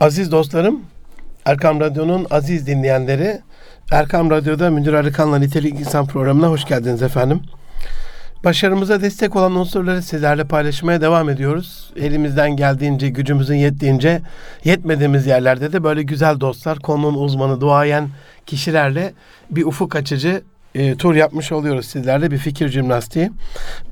[0.00, 0.80] Aziz dostlarım,
[1.44, 3.40] Erkam Radyo'nun aziz dinleyenleri,
[3.92, 7.40] Erkam Radyo'da Münir Arıkan'la Nitelik İnsan programına hoş geldiniz efendim.
[8.44, 11.92] Başarımıza destek olan unsurları sizlerle paylaşmaya devam ediyoruz.
[11.96, 14.22] Elimizden geldiğince, gücümüzün yettiğince,
[14.64, 18.08] yetmediğimiz yerlerde de böyle güzel dostlar, konunun uzmanı, duayen
[18.46, 19.12] kişilerle
[19.50, 20.42] bir ufuk açıcı
[20.74, 23.30] e, tur yapmış oluyoruz sizlerle bir fikir jimnastiği.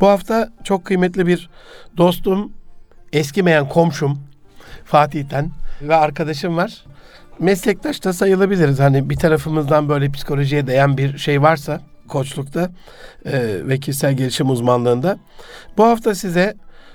[0.01, 1.51] Bu hafta çok kıymetli bir
[1.97, 2.53] dostum,
[3.13, 4.19] eskimeyen komşum
[4.85, 5.51] Fatih'ten
[5.83, 6.85] ve arkadaşım var.
[7.39, 8.81] Meslektaş da sayılabiliriz.
[8.81, 12.71] Hani bir tarafımızdan böyle psikolojiye değen bir şey varsa koçlukta
[13.25, 13.33] e,
[13.69, 15.19] ve kişisel gelişim uzmanlığında.
[15.77, 16.55] Bu hafta size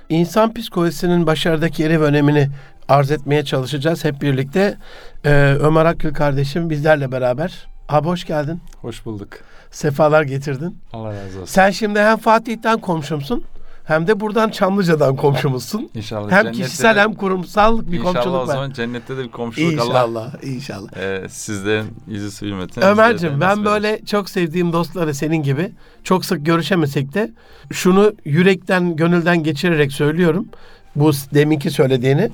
[0.09, 2.49] insan psikolojisinin başarıdaki yeri ve önemini
[2.89, 4.77] arz etmeye çalışacağız hep birlikte.
[5.25, 7.67] E, Ömer Akgül kardeşim bizlerle beraber.
[7.89, 8.61] Abi hoş geldin.
[8.81, 9.29] Hoş bulduk.
[9.71, 10.77] Sefalar getirdin.
[10.93, 11.45] Allah razı olsun.
[11.45, 13.43] Sen şimdi hem Fatih'ten komşumsun
[13.89, 15.89] hem de buradan Çamlıca'dan komşumuzsun.
[15.93, 16.31] İnşallah.
[16.31, 18.45] Hem cennette kişisel hem kurumsal bir İnşallah komşuluk o var.
[18.45, 20.97] zaman cennette de bir komşuluk Allah İnşallah, inşallah.
[20.97, 22.83] e, sizlerin yüzü hürmetine.
[22.83, 25.71] De ben böyle çok sevdiğim dostları senin gibi
[26.03, 27.31] çok sık görüşemesek de
[27.71, 30.47] şunu yürekten gönülden geçirerek söylüyorum.
[30.95, 32.29] Bu deminki söylediğini.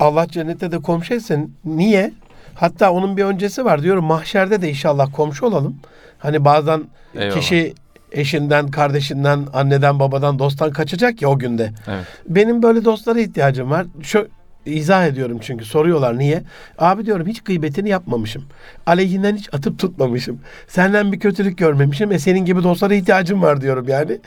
[0.00, 1.56] Allah cennette de komşu etsin.
[1.64, 2.12] Niye?
[2.54, 4.04] Hatta onun bir öncesi var diyorum.
[4.04, 5.76] Mahşerde de inşallah komşu olalım.
[6.18, 6.84] Hani bazen
[7.14, 7.40] Eyvallah.
[7.40, 7.74] kişi
[8.14, 11.72] eşinden, kardeşinden, anneden, babadan, dosttan kaçacak ya o günde.
[11.88, 12.04] Evet.
[12.28, 13.86] Benim böyle dostlara ihtiyacım var.
[14.02, 14.28] Şu
[14.66, 16.42] izah ediyorum çünkü soruyorlar niye?
[16.78, 18.44] Abi diyorum hiç gıybetini yapmamışım.
[18.86, 20.40] Aleyhinden hiç atıp tutmamışım.
[20.68, 22.12] Senden bir kötülük görmemişim.
[22.12, 24.18] E senin gibi dostlara ihtiyacım var diyorum yani.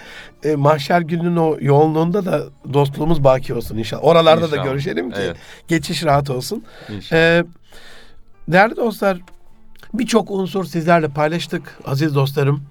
[0.43, 4.03] E, mahşer gününün o yoğunluğunda da dostluğumuz baki olsun inşallah.
[4.03, 4.63] Oralarda da İnşallah.
[4.63, 5.37] görüşelim ki Evet.
[5.67, 6.63] geçiş rahat olsun.
[6.95, 7.21] İnşallah.
[7.21, 7.43] Ee,
[8.47, 9.17] değerli dostlar,
[9.93, 12.63] birçok unsur sizlerle paylaştık aziz dostlarım.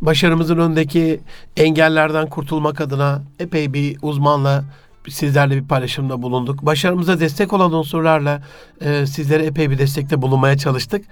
[0.00, 1.20] Başarımızın önündeki
[1.56, 4.64] engellerden kurtulmak adına epey bir uzmanla
[5.08, 6.66] sizlerle bir paylaşımda bulunduk.
[6.66, 8.42] Başarımıza destek olan unsurlarla
[8.80, 11.04] e, sizlere epey bir destekte bulunmaya çalıştık.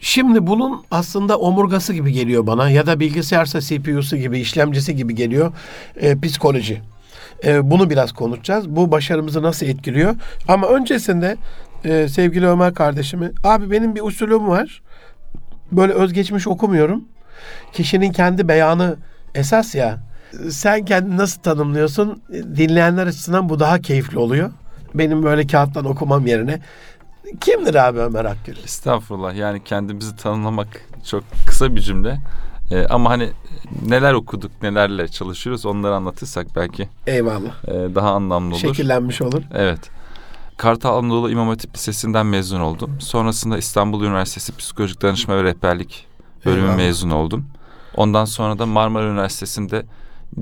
[0.00, 5.52] Şimdi bunun aslında omurgası gibi geliyor bana ya da bilgisayarsa CPU'su gibi, işlemcisi gibi geliyor
[5.96, 6.82] e, psikoloji.
[7.44, 8.68] E, bunu biraz konuşacağız.
[8.68, 10.14] Bu başarımızı nasıl etkiliyor?
[10.48, 11.36] Ama öncesinde
[11.84, 14.82] e, sevgili Ömer kardeşimi, abi benim bir usulüm var.
[15.72, 17.04] Böyle özgeçmiş okumuyorum.
[17.72, 18.96] Kişinin kendi beyanı
[19.34, 19.98] esas ya.
[20.50, 22.22] Sen kendini nasıl tanımlıyorsun?
[22.32, 24.50] Dinleyenler açısından bu daha keyifli oluyor.
[24.94, 26.60] Benim böyle kağıttan okumam yerine.
[27.40, 28.56] Kimdir abi Ömer Akgül?
[28.64, 29.34] Estağfurullah.
[29.34, 30.68] Yani kendimizi tanımlamak
[31.10, 32.18] çok kısa bir cümle.
[32.70, 33.30] E, ama hani
[33.86, 37.64] neler okuduk, nelerle çalışıyoruz onları anlatırsak belki Eyvallah.
[37.68, 38.60] e, daha anlamlı olur.
[38.60, 39.42] Şekillenmiş olur.
[39.54, 39.80] Evet.
[40.56, 42.96] Kartal Anadolu İmam Hatip Lisesi'nden mezun oldum.
[43.00, 46.06] Sonrasında İstanbul Üniversitesi Psikolojik Danışma ve Rehberlik
[46.44, 46.76] bölümü Eyvallah.
[46.76, 47.46] mezun oldum.
[47.96, 49.86] Ondan sonra da Marmara Üniversitesi'nde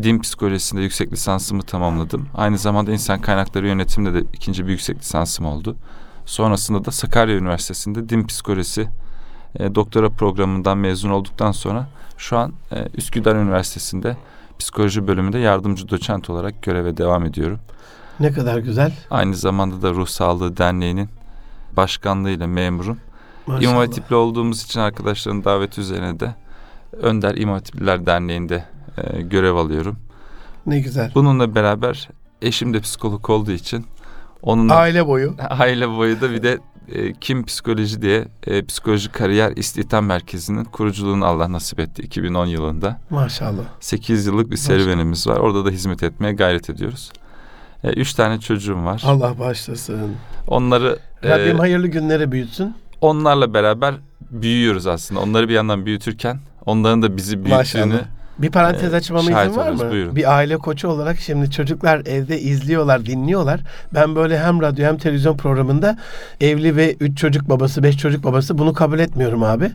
[0.03, 2.29] din psikolojisinde yüksek lisansımı tamamladım.
[2.35, 5.77] Aynı zamanda insan kaynakları yönetiminde de ikinci bir yüksek lisansım oldu.
[6.27, 8.89] Sonrasında da Sakarya Üniversitesi'nde din psikolojisi
[9.59, 14.17] e, doktora programından mezun olduktan sonra şu an e, Üsküdar Üniversitesi'nde
[14.59, 17.59] psikoloji bölümünde yardımcı doçent olarak göreve devam ediyorum.
[18.21, 18.93] Ne kadar güzel.
[19.11, 21.09] Aynı zamanda da Ruh Sağlığı Derneği'nin
[21.77, 22.99] başkanlığıyla memurum.
[23.49, 23.63] Maşallah.
[23.63, 26.35] İmam Hatipli olduğumuz için arkadaşların daveti üzerine de
[26.93, 28.65] Önder İmam Hatipliler Derneği'nde
[28.99, 29.97] e, görev alıyorum.
[30.67, 31.13] Ne güzel.
[31.15, 32.09] Bununla beraber
[32.43, 33.87] eşim de psikolog olduğu için
[34.43, 35.35] onun Aile boyu.
[35.51, 36.59] aile boyu da bir de
[36.93, 43.01] e, Kim Psikoloji diye e, Psikoloji Kariyer İstihdam Merkezi'nin kuruculuğunu Allah nasip etti 2010 yılında.
[43.11, 43.63] Maşallah.
[43.81, 45.37] 8 yıllık bir serüvenimiz var.
[45.37, 47.13] Orada da hizmet etmeye gayret ediyoruz.
[47.85, 49.03] E, üç tane çocuğum var.
[49.07, 50.17] Allah bağışlasın.
[50.47, 52.75] Onları e, Rabbim hayırlı günleri büyütsün.
[53.01, 53.95] Onlarla beraber
[54.31, 55.21] büyüyoruz aslında.
[55.21, 58.05] Onları bir yandan büyütürken onların da bizi büyüttüğünü Maşallah.
[58.39, 59.91] Bir parantez Ee, açmama şahit izin var mı?
[59.91, 60.17] buyurun.
[60.17, 63.61] Bir aile koçu olarak şimdi çocuklar evde izliyorlar, dinliyorlar.
[63.95, 65.99] Ben böyle hem radyo hem televizyon programında
[66.41, 69.71] evli ve üç çocuk babası, beş çocuk babası bunu kabul etmiyorum abi.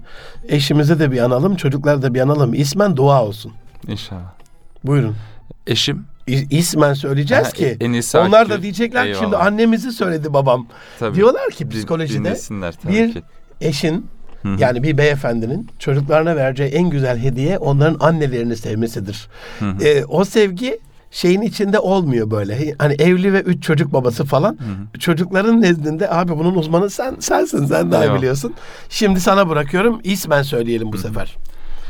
[0.48, 2.54] Eşimizi de bir analım, çocukları da bir analım.
[2.54, 3.52] İsmen dua olsun.
[3.88, 4.34] inşallah.
[4.84, 5.16] Buyurun.
[5.68, 7.78] Eşim ismen söyleyeceğiz Ha, ki.
[7.80, 8.54] en iyisi Onlar Akgül.
[8.54, 9.46] da diyecekler ki şimdi Eyvallah.
[9.46, 10.68] annemizi söyledi babam.
[11.00, 12.36] tabii, Diyorlar ki psikolojide
[12.88, 13.22] bir ki.
[13.62, 14.06] eşin
[14.42, 14.56] Hı hı.
[14.60, 19.28] yani bir beyefendinin çocuklarına vereceği en güzel hediye onların annelerini sevmesidir.
[19.82, 20.80] Ee, o sevgi
[21.12, 22.76] şeyin içinde olmuyor böyle.
[22.78, 24.52] Hani evli ve üç çocuk babası falan.
[24.52, 25.00] Hı hı.
[25.00, 28.18] Çocukların nezdinde abi bunun uzmanı sen sensin sen daha Eyvallah.
[28.18, 28.54] biliyorsun.
[28.90, 30.00] Şimdi sana bırakıyorum.
[30.04, 31.36] İsmen söyleyelim bu sefer.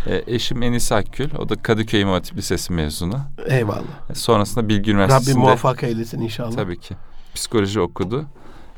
[0.08, 1.30] E, eşim Enis Akgül.
[1.38, 3.20] O da Kadıköy İmam Hatip Lisesi mezunu.
[3.48, 4.10] Eyvallah.
[4.10, 6.52] E, sonrasında Bilgi Rabbim Üniversitesi'nde muvaffak eylesin inşallah.
[6.56, 6.96] tabii ki
[7.36, 8.26] psikoloji okudu.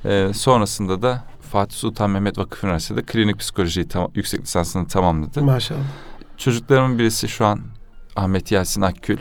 [0.06, 5.42] E, sonrasında da Fatih Sultan Mehmet Vakıf Üniversitesi'nde klinik psikolojiyi tam, yüksek lisansını tamamladı.
[5.44, 5.80] Maşallah.
[6.38, 7.60] Çocuklarımın birisi şu an
[8.16, 9.18] Ahmet Yasin Akgül.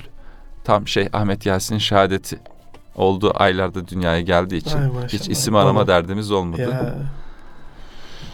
[0.65, 2.39] Tam şey Ahmet Yasin'in şehadeti
[2.95, 5.09] olduğu aylarda dünyaya geldiği için Ay maşallah.
[5.09, 6.61] hiç isim arama Onu- derdimiz olmadı.
[6.61, 6.95] Ya,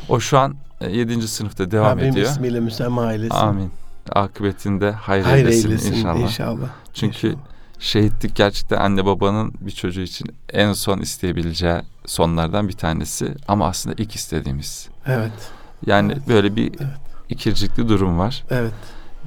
[0.08, 0.56] O şu an
[0.88, 1.29] 7.
[1.29, 2.27] sınıfta devam Rabbim ediyor.
[2.31, 3.35] ismiyle müsemma eylesin.
[3.35, 3.71] Amin.
[4.12, 6.21] Akıbetinde hayır, Hayır eylesin, eylesin inşallah.
[6.21, 6.69] inşallah.
[6.94, 7.44] Çünkü İnşallah.
[7.79, 13.35] şehitlik gerçekten anne babanın bir çocuğu için en son isteyebileceği sonlardan bir tanesi.
[13.49, 14.88] Ama aslında ilk istediğimiz.
[15.06, 15.32] Evet.
[15.87, 16.29] Yani Evet.
[16.29, 16.91] böyle bir Evet.
[17.29, 18.44] ikircikli durum var.
[18.50, 18.73] Evet.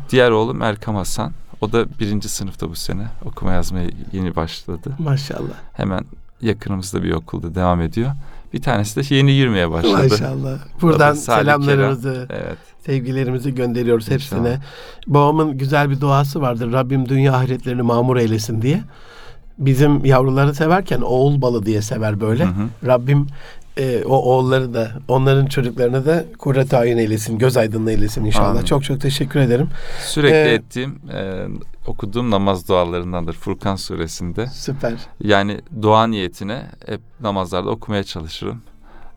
[0.10, 1.32] Diğer oğlum Erkam Hasan.
[1.62, 3.08] O da birinci sınıfta bu sene.
[3.26, 4.96] Okuma yazmaya yeni başladı.
[5.00, 5.54] Maşallah.
[5.74, 6.06] Hemen
[6.42, 8.12] yakınımızda bir okulda devam ediyor.
[8.54, 10.08] Bir tanesi de yeni girmeye başladı.
[10.10, 10.58] Maşallah.
[10.82, 12.58] Buradan selamlarımızı, Evet.
[12.86, 14.58] sevgilerimizi gönderiyoruz hepsine.
[15.08, 16.74] Babamın güzel bir duası vardır.
[16.74, 18.82] Rabbim dünya ahiretlerini mamur eylesin diye.
[19.58, 22.46] Bizim yavruları severken oğul balı diye sever böyle.
[22.46, 22.88] Hı hı.
[22.88, 23.28] Rabbim
[23.78, 28.50] e, o oğulları da onların çocuklarını da kurret ayın eylesin, göz aydınlığı eylesin inşallah.
[28.50, 28.64] Amin.
[28.66, 29.70] Çok çok teşekkür ederim.
[30.06, 31.46] Sürekli Ee, ettiğim, e,
[31.88, 34.48] okuduğum namaz dualarındandır Furkan suresinde.
[34.48, 34.94] Süper.
[35.20, 38.62] Yani dua niyetine hep namazlarda okumaya çalışırım.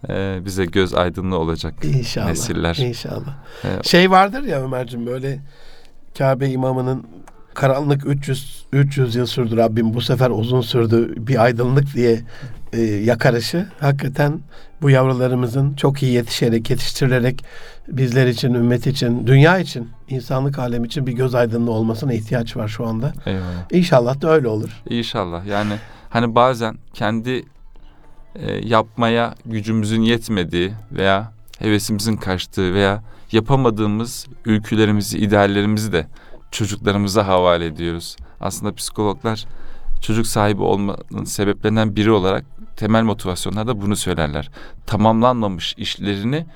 [0.09, 2.27] E, bize göz aydınlığı olacak İnşallah.
[2.27, 2.77] nesiller.
[2.77, 3.37] İnşallah.
[3.65, 5.41] E, Şey vardır ya Ömerciğim böyle
[6.19, 7.05] Kabe imamının
[7.55, 12.21] karanlık 300 300 yıl sürdü Rabbim bu sefer uzun sürdü bir aydınlık diye
[12.73, 14.41] e, yakarışı hakikaten
[14.83, 17.45] bu yavrularımızın çok iyi yetişerek yetiştirilerek
[17.89, 22.69] bizler için ümmet için dünya için insanlık alemi için bir göz aydınlığı olmasına ihtiyaç var
[22.69, 23.13] şu anda.
[23.27, 23.73] eyvallah.
[23.73, 24.83] İnşallah da öyle olur.
[24.91, 25.47] İnşallah.
[25.47, 25.73] Yani
[26.11, 27.45] hani bazen kendi
[28.35, 33.03] e, yapmaya gücümüzün yetmediği veya hevesimizin kaçtığı veya
[33.33, 36.07] yapamadığımız ülkülerimizi, ideallerimizi de
[36.51, 38.17] çocuklarımıza havale ediyoruz.
[38.41, 39.45] Aslında psikologlar
[40.01, 42.45] çocuk sahibi olmanın sebeplerinden biri olarak
[42.77, 44.51] temel motivasyonlarda bunu söylerler.
[44.87, 46.47] Tamamlanmamış işlerini,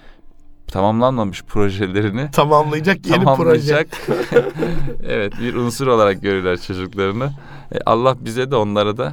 [0.67, 3.25] tamamlanmamış projelerini Tamamlayacak yeni proje.
[3.25, 3.87] tamamlayacak
[5.09, 7.33] evet bir unsur olarak görürler çocuklarını.
[7.75, 9.13] E, Allah bize de onlara da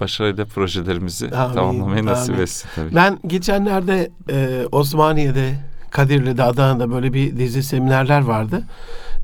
[0.00, 2.42] başarıyla projelerimizi Amin, tamamlamayı nasip amin.
[2.42, 2.94] etsin tabii.
[2.94, 5.54] Ben geçenlerde e, Osmaniye'de,
[5.90, 8.62] Kadirli'de, Adana'da böyle bir dizi seminerler vardı.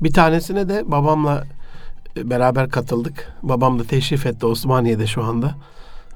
[0.01, 1.43] Bir tanesine de babamla
[2.17, 3.31] e, beraber katıldık.
[3.43, 5.55] Babam da teşrif etti Osmaniye'de şu anda.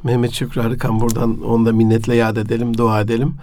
[0.03, 3.35] Mehmet Şükrü Arıkan buradan onu da minnetle yad edelim, dua edelim.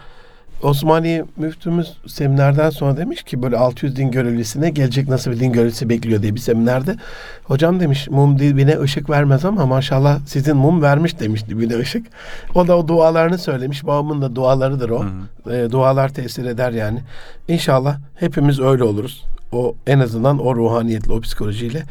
[0.63, 5.89] Osmaniye müftümüz seminerden sonra demiş ki böyle 600 din görevlisine gelecek nasıl bir din görevlisi
[5.89, 6.97] bekliyor diye bir seminerde.
[7.45, 12.07] Hocam demiş mum dibine ışık vermez ama maşallah sizin mum vermiş demiş dibine ışık.
[12.55, 13.87] O da o dualarını söylemiş.
[13.87, 15.05] Babamın da dualarıdır o.
[15.05, 15.09] Hı
[15.45, 15.57] hı.
[15.57, 16.99] E, dualar tesir eder yani.
[17.49, 19.25] İnşallah hepimiz öyle oluruz.
[19.53, 21.83] O en azından o ruhaniyetle, o psikolojiyle.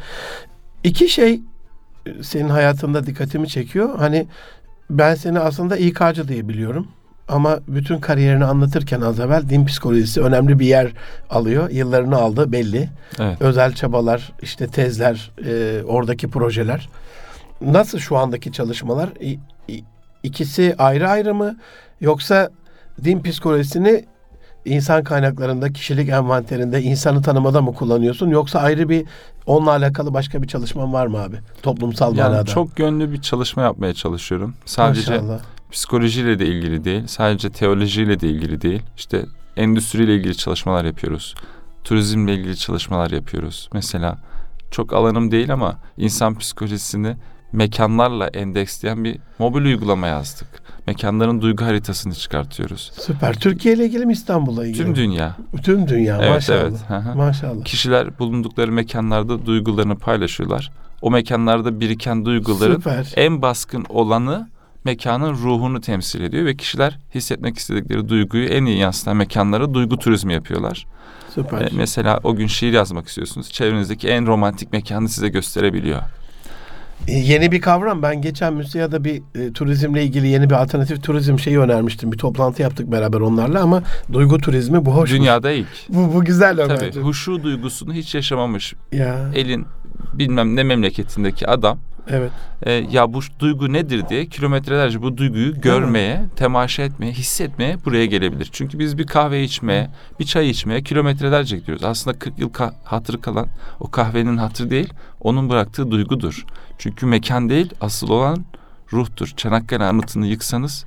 [0.84, 1.40] İki şey
[2.06, 3.98] e, senin hayatında dikkatimi çekiyor.
[3.98, 4.26] Hani
[4.90, 6.88] ben seni aslında İK'cı diye biliyorum.
[7.28, 10.92] Ama bütün kariyerini anlatırken az evvel din psikolojisi önemli bir yer
[11.30, 11.70] alıyor.
[11.70, 12.88] Yıllarını aldı belli.
[13.18, 13.42] Evet.
[13.42, 16.88] Özel çabalar, işte tezler, e, oradaki projeler.
[17.60, 19.08] Nasıl şu andaki çalışmalar?
[19.20, 19.38] İ-
[20.22, 21.56] ikisi ayrı ayrı mı?
[22.00, 22.50] Yoksa
[23.04, 24.04] din psikolojisini
[24.66, 28.28] insan kaynaklarında, kişilik envanterinde, insanı tanımada mı kullanıyorsun?
[28.30, 29.04] Yoksa ayrı bir
[29.46, 31.36] onunla alakalı başka bir çalışman var mı abi?
[31.62, 32.44] Toplumsal Yani manada.
[32.44, 34.54] çok yönlü bir çalışma yapmaya çalışıyorum.
[34.64, 35.38] Sadece Maşallah.
[35.70, 38.82] psikolojiyle de ilgili değil, sadece teolojiyle de ilgili değil.
[38.96, 39.24] İşte
[39.56, 41.34] endüstriyle ilgili çalışmalar yapıyoruz.
[41.84, 43.68] Turizmle ilgili çalışmalar yapıyoruz.
[43.72, 44.18] Mesela
[44.70, 47.16] çok alanım değil ama insan psikolojisini
[47.56, 50.48] mekanlarla endeksleyen bir mobil uygulama yazdık.
[50.86, 52.92] Mekanların duygu haritasını çıkartıyoruz.
[53.00, 53.34] Süper.
[53.34, 54.84] Türkiye ile ilgili mi İstanbul'la ilgili?
[54.84, 55.36] Tüm dünya.
[55.62, 56.18] Tüm dünya.
[56.18, 56.60] Evet, maşallah.
[56.60, 56.78] evet.
[56.88, 57.16] Hı hı.
[57.16, 57.64] Maşallah.
[57.64, 60.72] Kişiler bulundukları mekanlarda duygularını paylaşıyorlar.
[61.02, 63.12] O mekanlarda biriken duyguların Süper.
[63.16, 64.48] en baskın olanı
[64.84, 70.32] mekanın ruhunu temsil ediyor ve kişiler hissetmek istedikleri duyguyu en iyi yansıtan mekanlara duygu turizmi
[70.32, 70.86] yapıyorlar.
[71.34, 71.60] Süper.
[71.60, 73.52] Ee, mesela o gün şiir yazmak istiyorsunuz.
[73.52, 76.02] Çevrenizdeki en romantik mekanı size gösterebiliyor.
[77.08, 78.02] Yeni bir kavram.
[78.02, 82.12] Ben geçen müsiyada bir e, turizmle ilgili yeni bir alternatif turizm şeyi önermiştim.
[82.12, 85.10] Bir toplantı yaptık beraber onlarla ama duygu turizmi bu hoş.
[85.10, 85.66] Dünyada ilk.
[85.88, 89.66] Bu, bu güzel Tabii huşu duygusunu hiç yaşamamış Ya elin
[90.12, 92.30] bilmem ne memleketindeki adam evet.
[92.62, 98.48] e, ya bu duygu nedir diye kilometrelerce bu duyguyu görmeye, temaşa etmeye, hissetmeye buraya gelebilir.
[98.52, 101.84] Çünkü biz bir kahve içmeye, bir çay içmeye kilometrelerce gidiyoruz.
[101.84, 103.46] Aslında 40 yıl ka- hatırı kalan
[103.80, 106.44] o kahvenin hatırı değil, onun bıraktığı duygudur.
[106.78, 108.44] Çünkü mekan değil, asıl olan
[108.92, 109.32] ruhtur.
[109.36, 110.86] Çanakkale anıtını yıksanız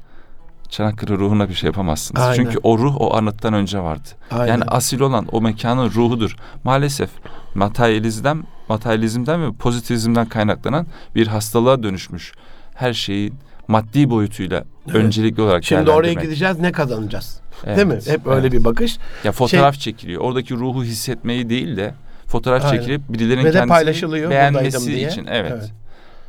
[0.69, 2.21] Çanakkale ruhuna bir şey yapamazsınız.
[2.21, 2.35] Aynen.
[2.35, 4.09] Çünkü o ruh o anıttan önce vardı.
[4.31, 4.47] Aynen.
[4.47, 6.35] Yani asil olan o mekanın ruhudur.
[6.63, 7.09] Maalesef
[7.55, 12.31] materyalizmden, materyalizmden ve pozitivizmden kaynaklanan bir hastalığa dönüşmüş.
[12.75, 13.33] Her şeyi
[13.67, 14.95] maddi boyutuyla Evet.
[14.95, 17.41] öncelikli olarak Şimdi oraya gideceğiz ne kazanacağız?
[17.65, 17.99] Evet, Değil mi?
[18.07, 18.51] Hep öyle evet.
[18.51, 18.97] bir bakış.
[19.23, 20.21] Ya fotoğraf çekiliyor.
[20.21, 21.93] Oradaki ruhu hissetmeyi değil de
[22.27, 22.77] fotoğraf Aynen.
[22.77, 25.07] çekilip birilerinin Ve kendisini beğenmesi diye.
[25.09, 25.25] için.
[25.29, 25.51] Evet.
[25.55, 25.71] Evet.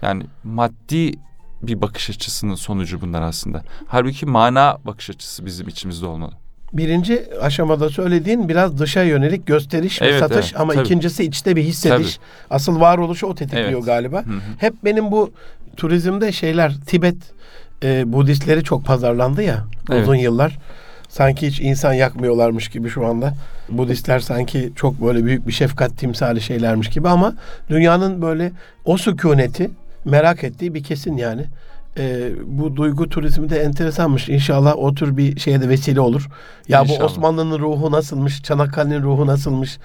[0.03, 1.13] Yani maddi
[1.63, 3.63] bir bakış açısının sonucu bunlar aslında.
[3.87, 6.33] Halbuki mana bakış açısı bizim içimizde olmalı.
[6.73, 10.85] Birinci aşamada söylediğin biraz dışa yönelik gösteriş ve Evet, satış evet, ama tabii.
[10.85, 12.19] ikincisi içte bir hissediş.
[12.50, 13.85] Asıl varoluşu o tetikliyor Evet.
[13.87, 14.17] galiba.
[14.19, 14.41] Hı hı.
[14.59, 15.33] Hep benim bu
[15.77, 17.17] turizmde şeyler Tibet
[17.83, 20.03] e, Budistleri çok pazarlandı ya Evet.
[20.03, 20.59] uzun yıllar.
[21.09, 23.35] Sanki hiç insan yakmıyorlarmış gibi şu anda.
[23.69, 27.35] Budistler sanki çok böyle büyük bir şefkat timsali şeylermiş gibi ama
[27.71, 28.53] dünyanın böyle
[28.85, 29.71] o sükuneti
[30.05, 31.45] merak ettiği bir kesin yani.
[32.00, 34.28] E, bu duygu turizmi de enteresanmış.
[34.28, 36.28] İnşallah o tür bir şeye de vesile olur.
[36.69, 37.04] Ya bu İnşallah.
[37.04, 38.42] Osmanlı'nın ruhu nasılmış?
[38.42, 39.78] Çanakkale'nin ruhu nasılmış?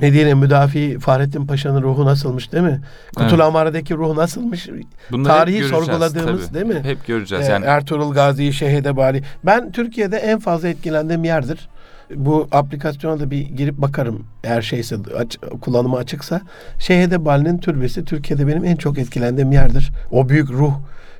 [0.00, 2.80] Medine müdafi Fahrettin Paşa'nın ruhu nasılmış değil mi?
[3.16, 3.40] Kutul Evet.
[3.40, 4.68] Amare'deki ruhu nasılmış?
[5.12, 6.54] Bunları Tarihi sorguladığımız tabii.
[6.54, 6.80] değil mi?
[6.84, 7.64] Hep göreceğiz Ee, yani.
[7.64, 9.22] Ertuğrul Gazi, Şehide Bali.
[9.46, 11.68] Ben Türkiye'de en fazla etkilendiğim yerdir.
[12.14, 16.40] Bu aplikasyona da bir girip bakarım eğer şeyse aç, kullanımı açıksa.
[16.78, 19.90] Şehide Bali'nin türbesi Türkiye'de benim en çok etkilendiğim yerdir.
[20.10, 20.72] O büyük ruh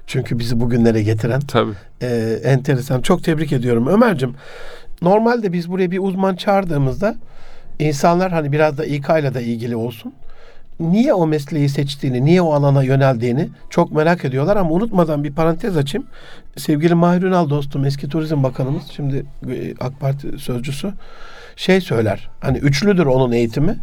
[0.08, 1.72] çünkü bizi bugünlere getiren Tabii.
[2.02, 3.00] e, enteresan.
[3.00, 4.34] Çok tebrik ediyorum Ömer'cim.
[5.02, 7.16] Normalde biz buraya bir uzman çağırdığımızda
[7.78, 10.12] insanlar hani biraz da İK ile de ilgili olsun.
[10.80, 15.76] Niye o mesleği seçtiğini, niye o alana yöneldiğini çok merak ediyorlar ama unutmadan bir parantez
[15.76, 16.06] açayım.
[16.56, 19.26] Sevgili Mahir Ünal dostum, eski Turizm Bakanımız, şimdi
[19.80, 20.92] AK Parti sözcüsü
[21.56, 22.30] şey söyler.
[22.40, 23.78] Hani üçlüdür onun eğitimi.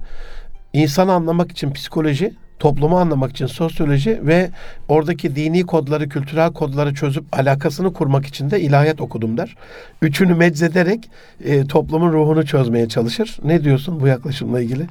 [0.74, 4.50] İnsanı anlamak için psikoloji, toplumu anlamak için sosyoloji ve
[4.88, 9.56] oradaki dini kodları, kültürel kodları çözüp alakasını kurmak için de ilahiyat okudum der.
[10.02, 11.10] Üçünü meczederek
[11.44, 13.38] e, toplumun ruhunu çözmeye çalışır.
[13.44, 14.88] Ne diyorsun bu yaklaşımla ilgili?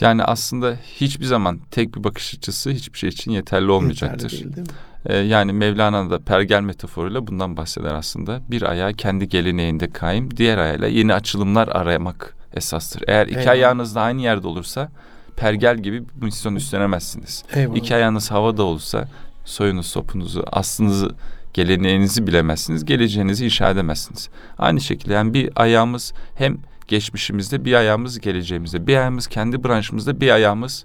[0.00, 4.30] Yani aslında hiçbir zaman tek bir bakış açısı hiçbir şey için yeterli olmayacaktır.
[4.30, 4.68] Yeterli değil, değil?
[5.06, 8.40] Ee, yani Mevlana da pergel metaforuyla bundan bahseder aslında.
[8.50, 13.02] Bir ayağı kendi geleneğinde kaim, diğer ayağıyla yeni açılımlar aramak esastır.
[13.06, 13.52] Eğer iki Eyvallah.
[13.52, 14.88] ayağınız da aynı yerde olursa
[15.36, 17.44] pergel gibi bir misyon üstlenemezsiniz.
[17.54, 17.76] Eyvallah.
[17.76, 19.08] İki ayağınız havada olursa
[19.44, 21.10] soyunuz, sopunuzu, aslınızı,
[21.54, 24.28] geleneğinizi bilemezsiniz, geleceğinizi inşa edemezsiniz.
[24.58, 30.30] Aynı şekilde yani bir ayağımız hem geçmişimizde, bir ayağımız geleceğimizde, bir ayağımız kendi branşımızda, bir
[30.30, 30.84] ayağımız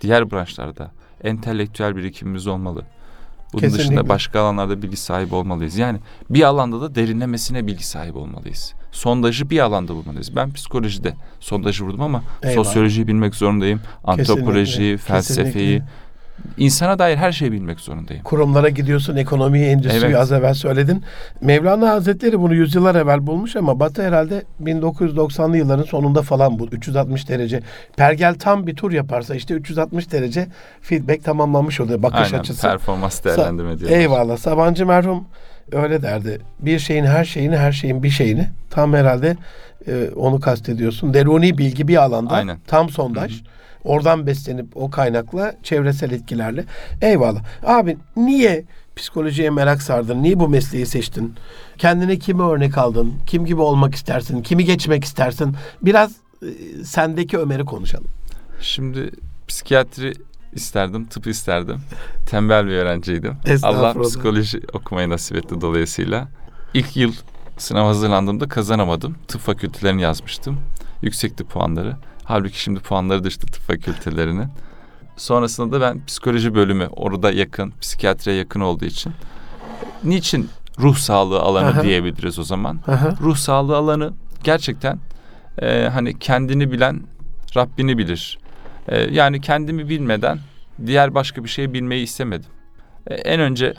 [0.00, 0.90] diğer branşlarda.
[1.24, 2.82] Entelektüel birikimimiz olmalı.
[3.52, 3.84] Bunun Kesinlikle.
[3.84, 5.76] dışında başka alanlarda bilgi sahibi olmalıyız.
[5.76, 5.98] Yani
[6.30, 8.74] bir alanda da derinlemesine bilgi sahibi olmalıyız.
[8.92, 10.36] Sondajı bir alanda bulmalıyız.
[10.36, 12.64] Ben psikolojide sondajı vurdum ama Eyvallah.
[12.64, 13.80] sosyolojiyi bilmek zorundayım.
[14.04, 15.84] Antropolojiyi, Kesinlikle, felsefeyi, kesinlikle.
[16.58, 18.22] İnsana dair her şeyi bilmek zorundayım.
[18.22, 20.16] Kurumlara gidiyorsun, ekonomiyi, endüstriyi Evet.
[20.16, 21.02] az evvel söyledin.
[21.40, 27.28] Mevlana Hazretleri bunu yüzyıllar evvel bulmuş ama Batı herhalde 1990'lı yılların sonunda falan bu 360
[27.28, 27.60] derece.
[27.96, 30.46] Pergel tam bir tur yaparsa işte 360 derece
[30.82, 32.62] feedback tamamlanmış oluyor bakış Aynen açısı.
[32.68, 33.98] performans değerlendirme diyorlar.
[33.98, 34.36] Eyvallah.
[34.36, 35.24] Sabancı merhum
[35.72, 36.38] öyle derdi.
[36.60, 38.48] Bir şeyin her şeyini, her şeyin bir şeyini.
[38.70, 39.36] Tam herhalde
[39.88, 41.14] e, onu kastediyorsun.
[41.14, 42.34] Deruni bilgi bir alanda.
[42.34, 42.58] Aynen.
[42.66, 43.42] Tam sondaj.
[43.88, 46.64] Oradan beslenip o kaynakla çevresel etkilerle.
[47.02, 47.40] Eyvallah.
[47.66, 48.64] Abi niye
[48.96, 50.22] psikolojiye merak sardın?
[50.22, 51.34] Niye bu mesleği seçtin?
[51.78, 53.14] Kendine kimi örnek aldın?
[53.26, 54.42] Kim gibi olmak istersin?
[54.42, 55.56] Kimi geçmek istersin?
[55.82, 58.06] Biraz e, sendeki Ömer'i konuşalım.
[58.60, 59.10] Şimdi
[59.48, 60.12] psikiyatri
[60.52, 61.80] isterdim, tıp isterdim.
[62.26, 63.36] Tembel bir öğrenciydim.
[63.62, 66.28] Allah psikoloji okumayı nasip etti dolayısıyla.
[66.74, 67.12] İlk yıl
[67.58, 69.16] sınav hazırlandığımda kazanamadım.
[69.28, 70.58] Tıp fakültelerini yazmıştım.
[71.02, 71.96] Yüksekti puanları.
[72.28, 74.48] Halbuki şimdi puanları düştü tıp fakültelerinin.
[75.16, 79.12] Sonrasında da ben psikoloji bölümü orada yakın, psikiyatriye yakın olduğu için.
[80.04, 81.82] Niçin ruh sağlığı alanı Aha.
[81.82, 82.80] diyebiliriz o zaman?
[82.86, 83.14] Aha.
[83.20, 84.12] ruh sağlığı alanı
[84.44, 84.98] gerçekten
[85.62, 87.02] e, hani kendini bilen
[87.56, 88.38] Rabbini bilir.
[88.88, 90.38] E, yani kendimi bilmeden
[90.86, 92.50] diğer başka bir şey bilmeyi istemedim.
[93.06, 93.74] E, en önce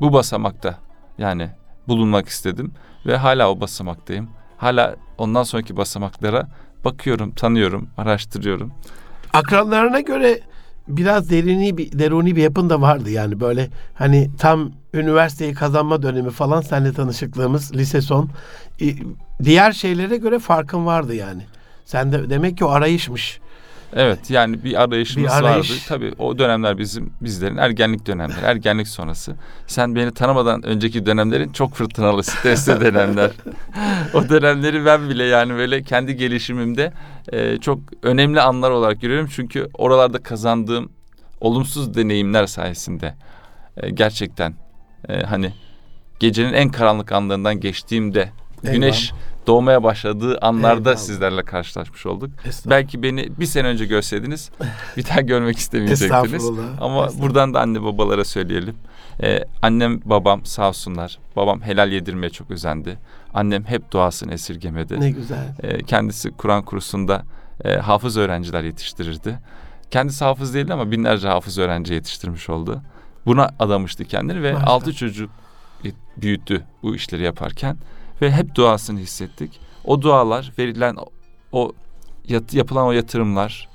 [0.00, 0.78] bu basamakta
[1.18, 1.50] yani
[1.88, 2.72] bulunmak istedim
[3.06, 4.30] ve hala o basamaktayım.
[4.56, 6.48] Hala ondan sonraki basamaklara
[6.84, 8.72] bakıyorum, tanıyorum, araştırıyorum.
[9.32, 10.40] akranlarına göre
[10.88, 16.30] biraz derini bir deruni bir yapın da vardı yani böyle hani tam üniversiteyi kazanma dönemi
[16.30, 18.30] falan seninle tanışıklığımız lise son
[18.80, 18.86] E,
[19.44, 21.42] diğer şeylere göre farkın vardı yani.
[21.84, 23.40] Sen de demek ki o arayışmış.
[23.96, 25.70] Evet yani bir arayışımız Bir arayış.
[25.70, 25.80] vardı.
[25.88, 29.34] Tabii o dönemler bizim bizlerin ergenlik dönemleri, ergenlik sonrası.
[29.66, 33.30] Sen beni tanımadan önceki dönemlerin çok fırtınalı, stresli dönemler.
[34.14, 36.92] o dönemleri ben bile yani böyle kendi gelişimimde
[37.32, 39.28] e, çok önemli anlar olarak görüyorum.
[39.32, 40.92] Çünkü oralarda kazandığım
[41.40, 43.14] olumsuz deneyimler sayesinde
[43.76, 44.54] e, gerçekten
[45.08, 45.52] e, hani
[46.18, 48.30] gecenin en karanlık anlarından geçtiğimde
[48.62, 49.12] güneş
[49.48, 50.96] doğmaya başladığı anlarda Eyvallah.
[50.96, 52.30] sizlerle karşılaşmış olduk.
[52.66, 54.50] Belki beni bir sene önce görseydiniz
[54.96, 56.50] bir daha görmek istemeyecektiniz.
[56.80, 58.74] Ama buradan da anne babalara söyleyelim.
[59.22, 61.18] Ee, annem babam sağ olsunlar.
[61.36, 62.98] Babam helal yedirmeye çok özendi.
[63.34, 65.00] Annem hep duasını esirgemedi.
[65.00, 65.54] Ne güzel.
[65.62, 67.22] Ee, kendisi Kur'an kursunda
[67.64, 69.38] e, hafız öğrenciler yetiştirirdi.
[69.90, 72.80] Kendisi hafız değildi ama binlerce hafız öğrenci yetiştirmiş oldu.
[73.26, 74.70] buna adamıştı kendini ve Maşallah.
[74.70, 75.30] altı çocuk
[76.16, 77.76] büyüttü bu işleri yaparken
[78.22, 79.60] ve hep duasını hissettik.
[79.84, 80.96] O dualar verilen
[81.52, 81.72] o
[82.28, 83.68] yat, yapılan o yatırımlar,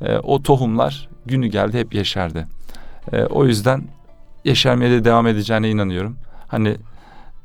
[0.00, 2.46] e, o tohumlar günü geldi hep yeşerdi.
[3.12, 3.84] E, o yüzden
[4.44, 6.16] yeşermeye de devam edeceğine inanıyorum.
[6.48, 6.76] Hani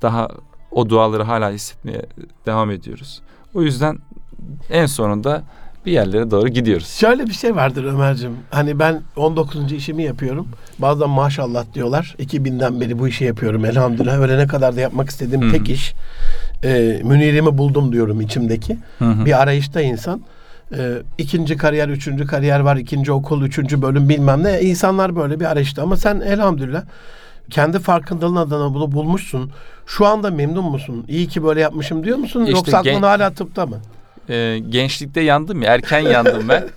[0.02, 0.28] daha
[0.72, 2.02] o duaları hala hissetmeye
[2.46, 3.22] devam ediyoruz.
[3.54, 4.00] O yüzden
[4.70, 5.44] en sonunda
[5.86, 6.88] bir yerlere doğru gidiyoruz.
[6.88, 8.32] Şöyle bir şey vardır Ömer'cim.
[8.52, 9.72] Hani ben 19.
[9.72, 10.48] işimi yapıyorum.
[10.80, 12.16] Bazen maşallah diyorlar.
[12.20, 14.20] 2000'den beri bu işi yapıyorum elhamdülillah.
[14.20, 15.52] Ölene kadar da yapmak istediğim Hı hı.
[15.52, 15.94] tek iş.
[16.64, 18.78] E, münirimi buldum diyorum içimdeki.
[19.00, 19.26] Hı hı.
[19.26, 20.22] Bir arayışta insan.
[20.78, 22.76] E, ikinci kariyer, üçüncü kariyer var.
[22.76, 24.62] ikinci okul, üçüncü bölüm bilmem ne.
[24.62, 25.82] İnsanlar böyle bir arayışta.
[25.84, 26.84] Ama sen elhamdülillah
[27.50, 29.52] kendi farkındalığın adına bunu bulmuşsun.
[29.86, 31.06] Şu anda memnun musun?
[31.08, 32.42] İyi ki böyle yapmışım diyor musun?
[32.42, 33.78] İşte Yoksa aklın gen- hala tıpta mı?
[34.30, 36.68] Ee, gençlikte yandım ya erken yandım ben.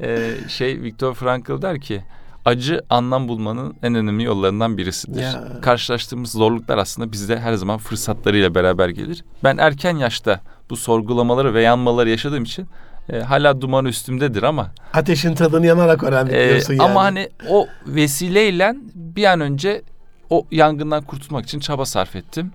[0.00, 2.02] Ee, şey Viktor Frankl der ki
[2.44, 5.22] acı anlam bulmanın en önemli yollarından birisidir.
[5.22, 5.60] Ya.
[5.62, 9.24] Karşılaştığımız zorluklar aslında bizde her zaman fırsatlarıyla beraber gelir.
[9.44, 12.68] Ben erken yaşta bu sorgulamaları ve yanmaları yaşadığım için
[13.12, 16.82] e, hala duman üstümdedir ama Ateşin tadını yanarak öğrendik e, diyorsun yani.
[16.82, 19.82] ama hani o vesileyle bir an önce
[20.30, 22.52] o yangından kurtulmak için çaba sarf ettim.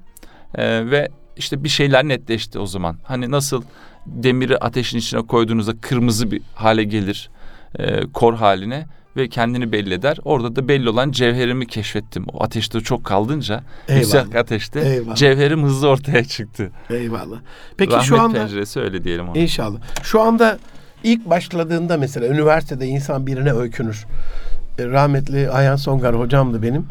[0.55, 2.97] E, ve işte bir şeyler netleşti o zaman.
[3.03, 3.63] Hani nasıl
[4.05, 7.29] demiri ateşin içine koyduğunuzda kırmızı bir hale gelir
[7.79, 8.85] e, kor haline
[9.17, 10.17] ve kendini belli eder.
[10.23, 12.25] Orada da belli olan cevherimi keşfettim.
[12.33, 14.01] O ateşte çok kaldınca Eyvallah.
[14.03, 15.15] yüksek ateşte Eyvallah.
[15.15, 16.71] cevherim hızlı ortaya çıktı.
[16.89, 17.37] Eyvallah.
[17.77, 19.37] Peki Rahmet şu anda penceresi öyle diyelim ona.
[19.39, 19.79] inşallah.
[20.03, 20.59] Şu anda
[21.03, 24.05] ilk başladığında mesela üniversitede insan birine öykünür.
[24.79, 26.85] E, rahmetli Ayhan Songar hocamdı benim.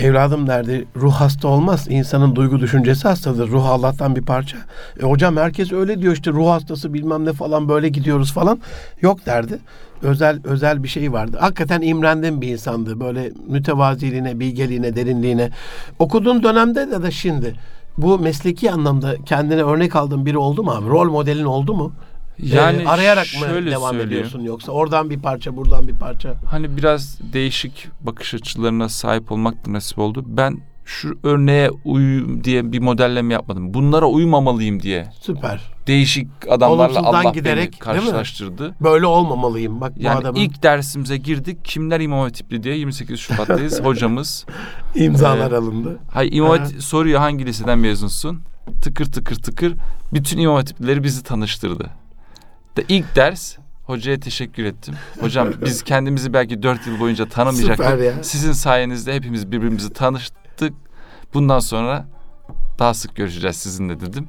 [0.00, 1.86] Evladım derdi ruh hasta olmaz.
[1.90, 3.48] İnsanın duygu düşüncesi hastadır.
[3.48, 4.56] Ruh Allah'tan bir parça.
[5.02, 8.60] E, hocam herkes öyle diyor işte ruh hastası bilmem ne falan böyle gidiyoruz falan.
[9.00, 9.58] Yok derdi.
[10.02, 11.36] Özel özel bir şey vardı.
[11.40, 13.00] Hakikaten imrendiğim bir insandı.
[13.00, 15.50] Böyle mütevaziliğine, bilgeliğine, derinliğine.
[15.98, 17.54] Okuduğun dönemde de, de şimdi
[17.98, 20.88] bu mesleki anlamda kendine örnek aldığın biri oldu mu abi?
[20.88, 21.92] Rol modelin oldu mu?
[22.42, 24.08] Yani Ee, arayarak mı devam söyleyeyim.
[24.08, 26.34] ediyorsun yoksa oradan bir parça buradan bir parça?
[26.50, 30.24] Hani biraz değişik bakış açılarına sahip olmak da nasip oldu.
[30.26, 33.74] Ben şu örneğe uyum diye bir modelleme yapmadım.
[33.74, 35.60] Bunlara uymamalıyım diye Süper.
[35.86, 38.74] değişik adamlarla Olumsuzdan Allah giderek, beni karşılaştırdı.
[38.80, 39.80] Böyle olmamalıyım.
[39.80, 41.64] Bak bu Yani adamın ilk dersimize girdik.
[41.64, 43.80] Kimler İmam Hatipli diye 28 Şubat'tayız.
[43.84, 44.46] Hocamız.
[44.94, 45.98] imzalar Ee, alındı.
[46.12, 46.50] Hay İmam.
[46.50, 48.40] Hatip soruyor hangi liseden mezunsun?
[48.82, 49.74] Tıkır tıkır tıkır.
[50.12, 51.86] Bütün İmam Hatiplileri bizi tanıştırdı.
[52.76, 54.94] De ilk ders hocaya teşekkür ettim.
[55.20, 58.00] Hocam biz kendimizi belki dört yıl boyunca tanımayacaktık.
[58.04, 58.22] ya.
[58.22, 60.72] Sizin sayenizde hepimiz birbirimizi tanıştık.
[61.34, 62.06] Bundan sonra
[62.78, 64.28] daha sık görüşeceğiz sizinle dedim.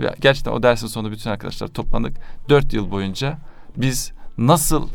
[0.00, 2.16] Ve gerçekten o dersin sonunda bütün arkadaşlar toplandık.
[2.48, 3.38] Dört yıl boyunca
[3.76, 4.88] biz nasıl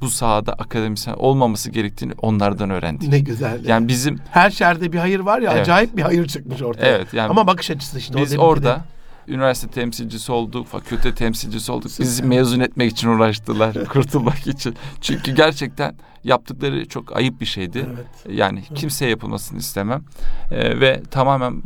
[0.00, 3.08] bu sahada akademisyen olmaması gerektiğini onlardan öğrendik.
[3.08, 3.64] Ne güzel.
[3.64, 3.74] ya.
[3.74, 5.62] Yani bizim Her şerde bir hayır var ya Evet.
[5.62, 6.96] acayip bir hayır çıkmış ortaya.
[6.96, 8.16] evet yani Ama bakış açısı işte.
[8.22, 8.84] biz orada.
[9.28, 11.90] Üniversite temsilcisi olduk, fakülte temsilcisi olduk.
[12.00, 14.74] Bizi mezun etmek için uğraştılar, kurtulmak için.
[15.00, 17.86] Çünkü gerçekten yaptıkları çok ayıp bir şeydi.
[17.94, 18.36] Evet.
[18.38, 20.04] Yani kimseye yapılmasını istemem.
[20.50, 21.62] Ee, ve tamamen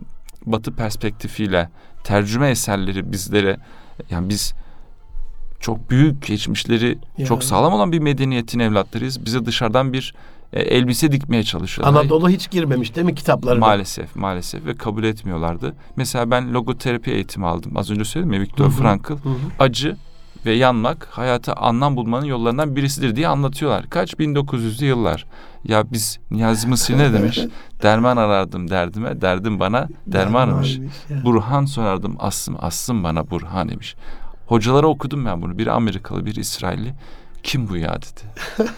[0.46, 1.68] batı perspektifiyle
[2.04, 3.56] tercüme eserleri bizlere
[4.10, 4.54] yani biz
[5.60, 7.26] çok büyük geçmişleri Ya.
[7.26, 9.24] çok sağlam olan bir medeniyetin evlatlarıyız.
[9.24, 10.14] Bize dışarıdan bir
[10.52, 12.00] e, elbise dikmeye çalışıyorlar.
[12.00, 13.66] Anadolu hiç girmemiş değil mi kitaplarına?
[13.66, 15.74] Maalesef, maalesef ve kabul etmiyorlardı.
[15.96, 17.76] Mesela ben logoterapi eğitimi aldım.
[17.76, 18.70] Az önce söyledim ya Viktor.
[18.70, 19.10] Frankl.
[19.10, 19.36] Hı hı.
[19.58, 19.96] Acı
[20.46, 23.90] ve yanmak hayata anlam bulmanın yollarından birisidir diye anlatıyorlar.
[23.90, 25.26] Kaç 1900'lü yıllar.
[25.64, 27.38] Ya biz Niyazi Mısri ne demiş?
[27.82, 30.78] Derman arardım derdime, derdim bana dermanmış.
[30.78, 31.24] Ya.
[31.24, 33.96] Burhan sorardım aslım, aslım bana Burhan demiş.
[34.46, 35.58] Hocalara okudum ben bunu.
[35.58, 36.94] Biri Amerikalı, biri İsrailli.
[37.42, 38.68] Kim bu ya dedi.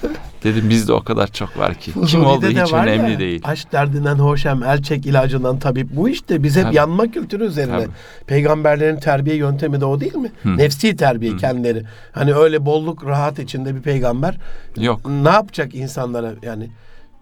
[0.45, 1.93] Dedim bizde o kadar çok var ki.
[1.93, 3.41] Kim Fuzuli'de olduğu de hiç var ya, önemli değil.
[3.45, 5.97] Aşk derdinden hoşem, el çek ilacından tabip.
[5.97, 6.77] Bu işte biz hep Tabii.
[6.77, 7.79] yanma kültürü üzerine.
[7.79, 7.93] Tabii.
[8.27, 10.33] Peygamberlerin terbiye yöntemi de o değil mi?
[10.43, 10.57] Hı.
[10.57, 11.37] Nefsi terbiye Hı.
[11.37, 11.83] kendileri.
[12.13, 14.39] Hani öyle bolluk rahat içinde bir peygamber
[14.77, 15.01] Yok.
[15.09, 16.71] ne yapacak insanlara yani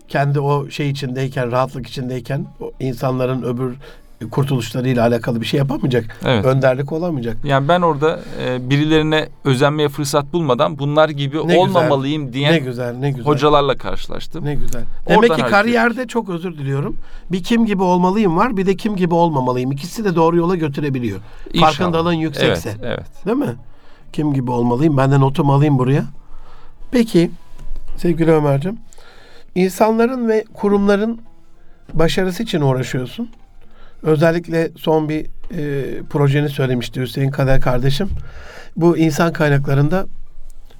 [0.08, 2.46] kendi o şey içindeyken, rahatlık içindeyken
[2.80, 3.74] insanların öbür
[4.30, 6.16] kurtuluşlarıyla alakalı bir şey yapamayacak.
[6.26, 6.44] Evet.
[6.44, 7.36] Önderlik olamayacak.
[7.44, 11.58] Yani ben orada e, birilerine özenmeye fırsat bulmadan bunlar gibi Ne güzel.
[11.58, 13.24] olmamalıyım diyen Ne güzel, ne güzel.
[13.24, 14.44] hocalarla karşılaştım.
[14.44, 14.82] Ne güzel.
[15.06, 16.96] Oradan Demek ki kariyerde çok özür diliyorum.
[17.32, 19.72] Bir kim gibi olmalıyım var, bir de kim gibi olmamalıyım.
[19.72, 21.20] İkisi de doğru yola götürebiliyor.
[21.52, 21.70] İnşallah.
[21.72, 22.70] Farkındalığın yüksekse.
[22.70, 23.26] Evet, evet.
[23.26, 23.54] Değil mi?
[24.12, 24.96] Kim gibi olmalıyım?
[24.96, 26.04] Ben de notumu alayım buraya.
[26.90, 27.30] Peki
[27.96, 28.78] sevgili Ömer'cim.
[29.54, 31.20] insanların ve kurumların
[31.94, 33.28] başarısı için uğraşıyorsun.
[34.02, 38.08] Özellikle son bir e, projeni söylemişti Hüseyin Kader kardeşim.
[38.76, 40.06] Bu insan kaynaklarında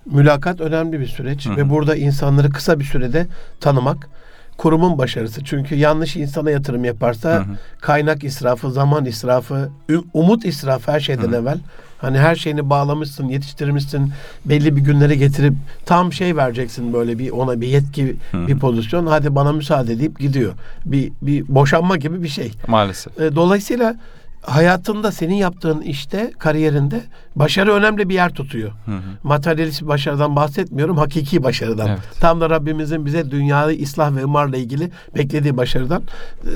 [0.06, 1.56] mülakat önemli bir süreç Hı hı.
[1.56, 3.26] ve burada insanları kısa bir sürede
[3.60, 4.08] tanımak,
[4.56, 5.44] kurumun başarısı.
[5.44, 7.56] Çünkü yanlış insana yatırım yaparsa Hı hı.
[7.80, 9.70] kaynak israfı, zaman israfı,
[10.14, 11.36] umut israfı her şeyden Hı.
[11.36, 11.58] evvel.
[12.00, 14.12] Hani her şeyini bağlamışsın, yetiştirmişsin,
[14.44, 15.54] belli bir günlere getirip
[15.86, 19.06] tam şey vereceksin böyle bir ona bir yetki, bir pozisyon.
[19.06, 20.52] Hadi bana müsaade deyip gidiyor.
[20.84, 22.52] Bir bir boşanma gibi bir şey.
[22.68, 23.20] Maalesef.
[23.20, 23.96] E, Dolayısıyla
[24.42, 27.00] hayatında senin yaptığın işte, kariyerinde
[27.36, 28.70] başarı önemli bir yer tutuyor.
[28.86, 29.00] Hı hı.
[29.22, 31.88] Materyalist başarıdan bahsetmiyorum, hakiki başarıdan.
[31.88, 31.98] Evet.
[32.20, 36.02] Tam da Rabbimizin bize dünyayı ıslah ve imarla ilgili beklediği başarıdan.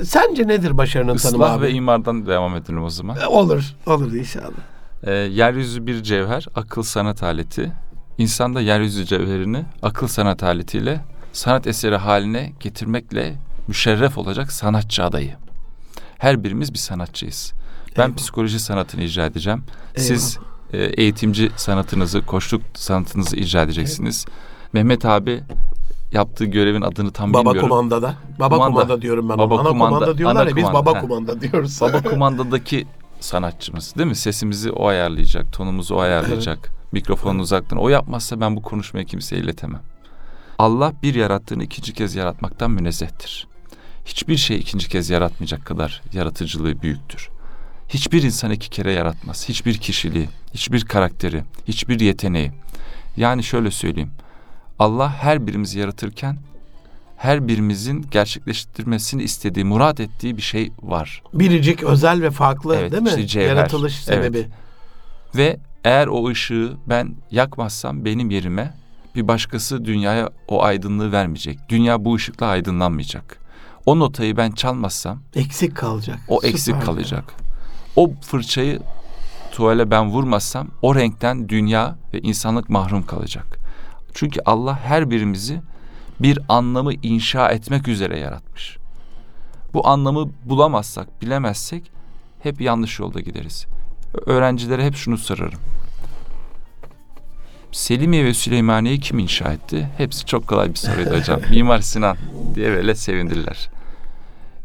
[0.01, 1.63] E, Sence nedir başarının tanımı Islah abi?
[1.63, 3.17] ve imardan devam edelim o zaman.
[3.17, 4.74] E, Olur, olur inşallah.
[5.05, 7.71] Ee, yeryüzü bir cevher, akıl sanat aleti.
[8.17, 11.01] İnsan da yeryüzü cevherini akıl sanat aletiyle
[11.33, 13.35] sanat eseri haline getirmekle
[13.67, 15.35] müşerref olacak sanatçı adayı.
[16.17, 17.53] Her birimiz bir sanatçıyız.
[17.97, 18.15] Ben Eyvallah.
[18.17, 19.63] psikoloji sanatını icra edeceğim.
[19.97, 20.39] Siz
[20.73, 24.25] e, eğitimci sanatınızı, koçluk sanatınızı icra edeceksiniz.
[24.73, 25.43] Mehmet abi
[26.11, 27.69] yaptığı görevin adını tam Baba bilmiyorum.
[27.69, 28.15] kumandada.
[28.39, 28.73] Baba Kumanda.
[28.73, 29.37] kumanda, diyorum ben.
[29.37, 29.61] Baba ona.
[29.61, 31.01] Ana kumanda, kumanda, diyorlar ana ya biz kumanda, baba he.
[31.01, 31.81] kumanda diyoruz.
[31.81, 32.87] Baba kumandadaki
[33.25, 34.15] sanatçımız değil mi?
[34.15, 37.81] Sesimizi o ayarlayacak, tonumuzu o ayarlayacak, mikrofonun uzaklığını.
[37.81, 39.81] O yapmazsa ben bu konuşmayı kimseye iletemem.
[40.57, 43.47] Allah bir yarattığını ikinci kez yaratmaktan münezzehtir.
[44.05, 47.29] Hiçbir şey ikinci kez yaratmayacak kadar yaratıcılığı büyüktür.
[47.89, 49.49] Hiçbir insan iki kere yaratmaz.
[49.49, 52.51] Hiçbir kişiliği, hiçbir karakteri, hiçbir yeteneği.
[53.17, 54.11] Yani şöyle söyleyeyim.
[54.79, 56.37] Allah her birimizi yaratırken
[57.17, 61.23] her birimizin gerçekleştirmesini istediği, murat ettiği bir şey var.
[61.33, 63.09] Biricik, özel ve farklı Evet, değil mi?
[63.09, 63.47] işte cevher.
[63.47, 64.25] Yaratılış Evet.
[64.25, 64.47] sebebi.
[65.35, 68.73] Ve eğer o ışığı ben yakmazsam benim yerime
[69.15, 71.59] bir başkası dünyaya o aydınlığı vermeyecek.
[71.69, 73.37] Dünya bu ışıkla aydınlanmayacak.
[73.85, 76.19] O notayı ben çalmazsam Eksik kalacak.
[76.27, 76.79] o Süper eksik ya.
[76.79, 77.23] kalacak.
[77.95, 78.79] O fırçayı
[79.51, 83.59] tuvale ben vurmazsam o renkten dünya ve insanlık mahrum kalacak.
[84.13, 85.61] Çünkü Allah her birimizi
[86.19, 88.77] bir anlamı inşa etmek üzere yaratmış.
[89.73, 91.91] Bu anlamı bulamazsak, bilemezsek
[92.43, 93.65] hep yanlış yolda gideriz.
[94.25, 95.59] Öğrencilere hep şunu sorarım.
[97.71, 99.89] Selimiye ve Süleymaniye'yi kim inşa etti?
[99.97, 101.41] Hepsi çok kolay bir soruydu hocam.
[101.49, 102.17] Mimar Sinan
[102.55, 103.69] diye böyle sevindiler.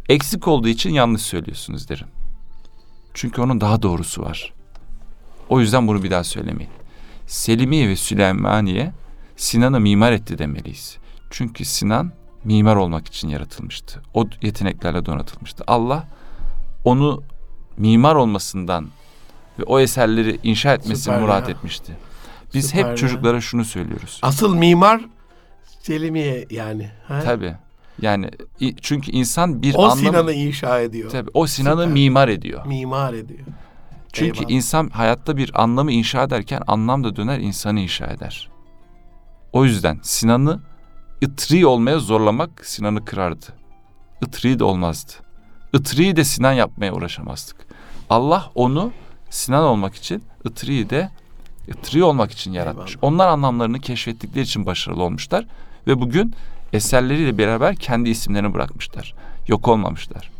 [0.08, 2.06] Eksik olduğu için yanlış söylüyorsunuz derim.
[3.14, 4.52] Çünkü onun daha doğrusu var.
[5.48, 6.72] O yüzden bunu bir daha söylemeyin.
[7.26, 8.92] Selimiye ve Süleymaniye
[9.36, 10.99] Sinan'ı mimar etti demeliyiz.
[11.30, 12.12] Çünkü Sinan
[12.44, 14.02] mimar olmak için yaratılmıştı.
[14.14, 15.64] O yeteneklerle donatılmıştı.
[15.66, 16.08] Allah
[16.84, 17.22] onu
[17.76, 18.88] mimar olmasından
[19.58, 21.54] ve o eserleri inşa etmesini Süper murat ya.
[21.54, 21.96] etmişti.
[22.54, 22.90] Biz Süper ya.
[22.90, 24.18] hep çocuklara şunu söylüyoruz.
[24.22, 25.00] Asıl mimar
[25.82, 26.90] Selimiye yani.
[27.08, 27.20] ha?
[27.24, 27.54] Tabii.
[28.02, 28.30] Yani
[28.80, 31.10] çünkü insan bir O anlam Sinan'ı inşa ediyor.
[31.10, 31.92] tabii o Sinan'ı Süper.
[31.92, 32.66] mimar ediyor.
[32.66, 33.46] Mimar ediyor.
[34.12, 34.50] Çünkü Eyvallah.
[34.54, 38.50] insan hayatta bir anlamı inşa ederken anlam da döner insanı inşa eder.
[39.52, 40.60] O yüzden Sinan'ı
[41.24, 43.46] ıtri olmaya zorlamak Sinan'ı kırardı.
[44.26, 45.12] Itri de olmazdı.
[45.72, 47.56] Itri'yi de Sinan yapmaya uğraşamazdık.
[48.10, 48.92] Allah onu
[49.30, 51.10] Sinan olmak için Itri'yi de
[51.68, 52.90] Itri olmak için yaratmış.
[52.90, 53.12] Eyvallah.
[53.12, 55.46] Onlar anlamlarını keşfettikleri için başarılı olmuşlar
[55.86, 56.34] ve bugün
[56.72, 59.14] eserleriyle beraber kendi isimlerini bırakmışlar.
[59.48, 60.30] Yok olmamışlar.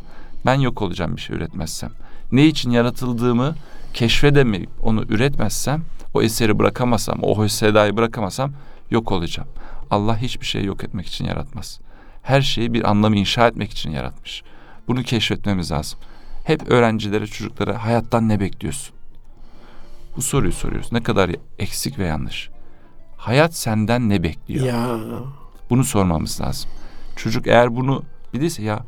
[0.45, 1.91] Ben yok olacağım bir şey üretmezsem.
[2.31, 3.55] Ne için yaratıldığımı
[3.93, 8.51] keşfedemeyip onu üretmezsem, o eseri bırakamazsam, o sedayı bırakamazsam
[8.91, 9.49] yok olacağım.
[9.91, 11.79] Allah hiçbir şeyi yok etmek için yaratmaz.
[12.21, 14.43] Her şeyi bir anlamı inşa etmek için yaratmış.
[14.87, 15.99] Bunu keşfetmemiz lazım.
[16.43, 18.95] Hep öğrencilere, çocuklara hayattan ne bekliyorsun?
[20.15, 20.91] Bu soruyu soruyoruz.
[20.91, 22.49] Ne kadar eksik ve yanlış.
[23.17, 24.65] Hayat senden ne bekliyor?
[24.65, 24.99] Ya
[25.69, 26.71] Bunu sormamız lazım.
[27.15, 28.85] Çocuk eğer bunu bilirse ya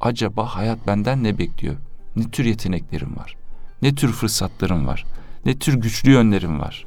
[0.00, 1.76] acaba hayat benden ne bekliyor?
[2.16, 3.36] Ne tür yeteneklerim var?
[3.82, 5.04] Ne tür fırsatlarım var?
[5.46, 6.86] Ne tür güçlü yönlerim var?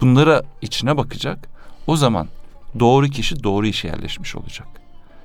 [0.00, 1.48] Bunlara içine bakacak.
[1.86, 2.28] O zaman
[2.80, 4.68] doğru kişi doğru işe yerleşmiş olacak.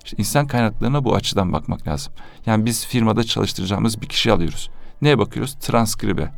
[0.06, 2.14] İşte insan kaynaklarına bu açıdan bakmak lazım.
[2.46, 4.70] Yani biz firmada çalıştıracağımız bir kişi alıyoruz.
[5.02, 5.54] Neye bakıyoruz?
[5.54, 6.32] Transkribe.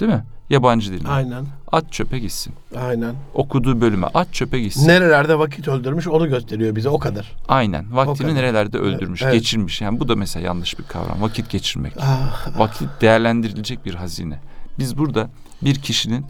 [0.00, 0.24] Değil mi?
[0.50, 1.08] Yabancı diline.
[1.08, 1.46] aynen.
[1.72, 2.54] At çöpe gitsin.
[2.76, 3.14] Aynen.
[3.34, 4.88] Okuduğu bölüme at çöpe gitsin.
[4.88, 7.32] Nerelerde vakit öldürmüş onu gösteriyor bize o kadar.
[7.48, 7.96] Aynen.
[7.96, 8.34] Vaktini kadar.
[8.34, 9.34] nerelerde öldürmüş, Evet.
[9.34, 9.80] geçirmiş.
[9.80, 11.22] Yani bu da mesela yanlış bir kavram.
[11.22, 11.92] Vakit geçirmek.
[12.00, 14.40] Ah, Vakit değerlendirilecek bir hazine.
[14.78, 15.30] Biz burada
[15.62, 16.26] bir kişinin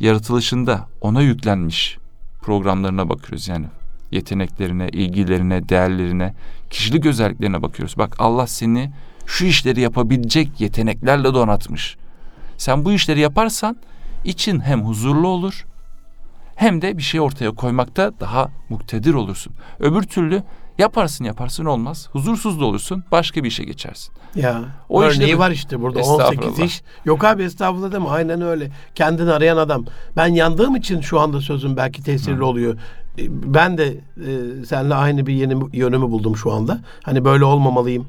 [0.00, 1.98] yaratılışında ona yüklenmiş
[2.42, 3.48] programlarına bakıyoruz.
[3.48, 3.66] Yani
[4.10, 6.34] yeteneklerine, ilgilerine, değerlerine,
[6.70, 7.98] kişilik özelliklerine bakıyoruz.
[7.98, 8.90] Bak Allah seni
[9.26, 11.96] şu işleri yapabilecek yeteneklerle donatmış.
[12.56, 13.76] Sen bu işleri yaparsan
[14.24, 15.66] için hem huzurlu olur
[16.60, 19.52] hem de bir şey ortaya koymakta daha muktedir olursun.
[19.78, 20.42] Öbür türlü
[20.80, 22.08] yaparsın yaparsın olmaz.
[22.12, 24.12] Huzursuz da olursun başka bir işe geçersin.
[24.34, 24.60] ya.
[24.88, 26.66] O işte Örneği bu- var işte burada 18 Estağfurullah.
[26.66, 26.82] iş.
[27.04, 28.70] Yok abi estağfurullah deme aynen öyle.
[28.94, 29.84] Kendini arayan adam.
[30.16, 32.44] Ben yandığım için şu anda sözüm belki tesirli Hı.
[32.46, 32.76] oluyor.
[33.28, 36.80] ben de e, seninle aynı bir yeni yönümü buldum şu anda.
[37.02, 38.06] Hani böyle olmamalıyım.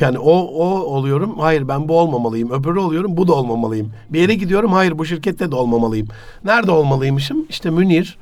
[0.00, 1.38] Yani o o oluyorum.
[1.38, 2.50] Hayır ben bu olmamalıyım.
[2.50, 3.16] Öbürü oluyorum.
[3.16, 3.92] Bu da olmamalıyım.
[4.10, 4.72] Bir yere gidiyorum.
[4.72, 6.08] Hayır bu şirkette de olmamalıyım.
[6.44, 7.46] Nerede olmalıymışım?
[7.48, 8.18] İşte Münir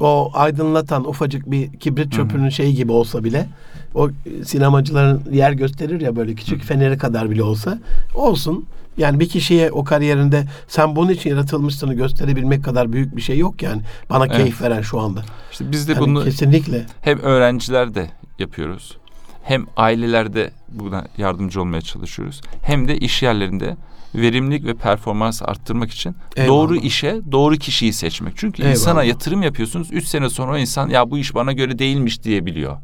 [0.00, 3.46] o aydınlatan ufacık bir kibrit çöpünün şeyi gibi olsa bile
[3.94, 4.10] o
[4.44, 7.78] sinemacıların yer gösterir ya böyle küçük feneri kadar bile olsa
[8.14, 8.64] olsun.
[8.98, 13.62] Yani bir kişiye o kariyerinde sen bunun için yaratılmışsını gösterebilmek kadar büyük bir şey yok
[13.62, 13.82] yani.
[14.10, 14.36] Bana Evet.
[14.36, 15.22] keyif veren şu anda.
[15.52, 16.86] İşte biz de Yani bunu kesinlikle.
[17.00, 18.96] hem öğrenciler de yapıyoruz.
[19.42, 22.40] Hem ailelerde buna yardımcı olmaya çalışıyoruz.
[22.62, 23.76] Hem de iş yerlerinde
[24.14, 26.48] verimlilik ve performans arttırmak için Eyvallah.
[26.48, 28.32] doğru işe doğru kişiyi seçmek.
[28.36, 28.74] Çünkü Eyvallah.
[28.76, 29.88] insana yatırım yapıyorsunuz.
[29.92, 32.76] Üç sene sonra o insan ya bu iş bana göre değilmiş diyebiliyor.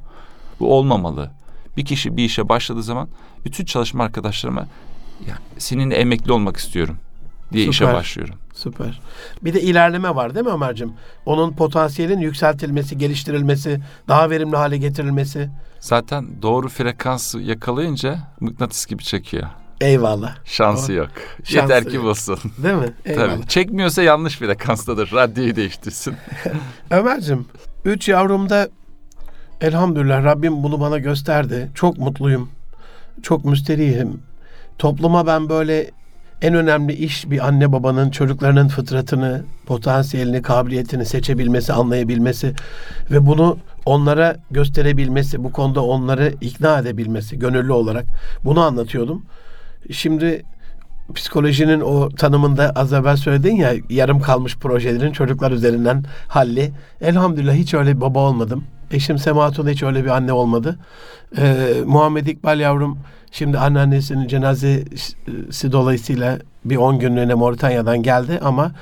[0.61, 1.31] Bu olmamalı.
[1.77, 3.09] Bir kişi bir işe başladığı zaman
[3.45, 4.67] bütün çalışma arkadaşlarıma
[5.29, 6.97] ya seninle emekli olmak istiyorum
[7.53, 7.95] diye işe Süper.
[7.95, 8.35] başlıyorum.
[8.55, 9.01] Süper.
[9.45, 10.93] Bir de ilerleme var değil mi Ömer'cim?
[11.27, 15.51] Onun potansiyelin yükseltilmesi, geliştirilmesi, daha verimli hale getirilmesi.
[15.81, 19.49] Zaten doğru frekansı yakalayınca mıknatıs gibi çekiyor.
[19.81, 20.37] Eyvallah.
[20.45, 20.97] Şansı Doğru.
[20.97, 21.09] yok.
[21.45, 22.05] Şansı Yeter ki yok.
[22.05, 22.39] bulsun.
[22.63, 22.93] Değil mi?
[23.05, 23.35] Eyvallah.
[23.37, 23.47] Tabii.
[23.47, 25.13] Çekmiyorsa yanlış frekanstadır.
[25.13, 26.15] Radyoyu değiştirsin.
[26.91, 27.47] Ömer'cim,
[27.85, 28.69] üç yavrumda
[29.61, 31.71] elhamdülillah Rabbim bunu bana gösterdi.
[31.75, 32.49] Çok mutluyum.
[33.23, 34.23] Çok müsterihim.
[34.79, 35.91] Topluma ben böyle
[36.43, 42.55] en önemli iş bir anne babanın çocuklarının fıtratını, potansiyelini, kabiliyetini seçebilmesi, anlayabilmesi
[43.11, 48.05] ve bunu onlara gösterebilmesi, bu konuda onları ikna edebilmesi gönüllü olarak
[48.45, 49.25] bunu anlatıyordum.
[49.91, 50.45] Şimdi
[51.15, 56.73] psikolojinin o tanımında az evvel söyledin ya yarım kalmış projelerin çocuklar üzerinden halli.
[57.01, 58.65] Elhamdülillah hiç öyle bir baba olmadım.
[58.91, 60.79] Eşim Semahatun hiç öyle bir anne olmadı.
[61.39, 62.99] Ee, Muhammed İkbal yavrum
[63.31, 68.73] şimdi anneannesinin cenazesi dolayısıyla bir 10 günlüğüne Moritanya'dan geldi ama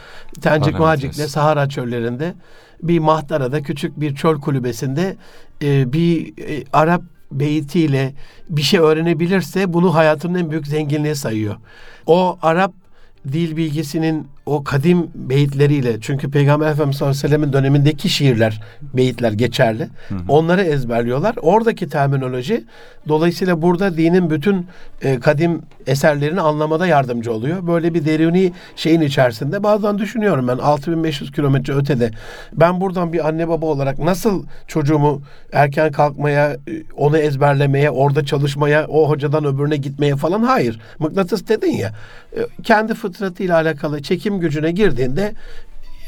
[0.41, 1.29] Tencik Macik'le.
[1.29, 2.35] Sahara çöllerinde
[2.83, 5.17] bir mahtarada küçük bir çöl kulübesinde
[5.63, 8.15] e, bir e, Arap beytiyle
[8.49, 11.57] bir şey öğrenebilirse bunu hayatının en büyük zenginliği sayıyor.
[12.07, 12.73] O Arap
[13.33, 19.33] dil bilgisinin o kadim beyitleriyle çünkü Peygamber Efendimiz sallallahu aleyhi ve sellem'in dönemindeki şiirler, beyitler
[19.33, 19.89] geçerli.
[20.29, 21.35] Onları ezberliyorlar.
[21.43, 22.65] Oradaki terminoloji
[23.09, 24.67] dolayısıyla burada dinin bütün
[25.03, 27.67] e, kadim eserlerini anlamada yardımcı oluyor.
[27.67, 32.11] Böyle bir derini şeyin içerisinde bazen düşünüyorum ben 6500 kilometre ötede
[32.53, 36.57] ben buradan bir anne baba olarak nasıl çocuğumu erken kalkmaya, e,
[36.97, 40.81] onu ezberlemeye, orada çalışmaya, o hocadan öbürüne gitmeye falan hayır.
[40.99, 41.93] Mıknatıs dedin ya.
[42.37, 45.35] e, Kendi fıtratıyla alakalı çekim gücüne girdiğinde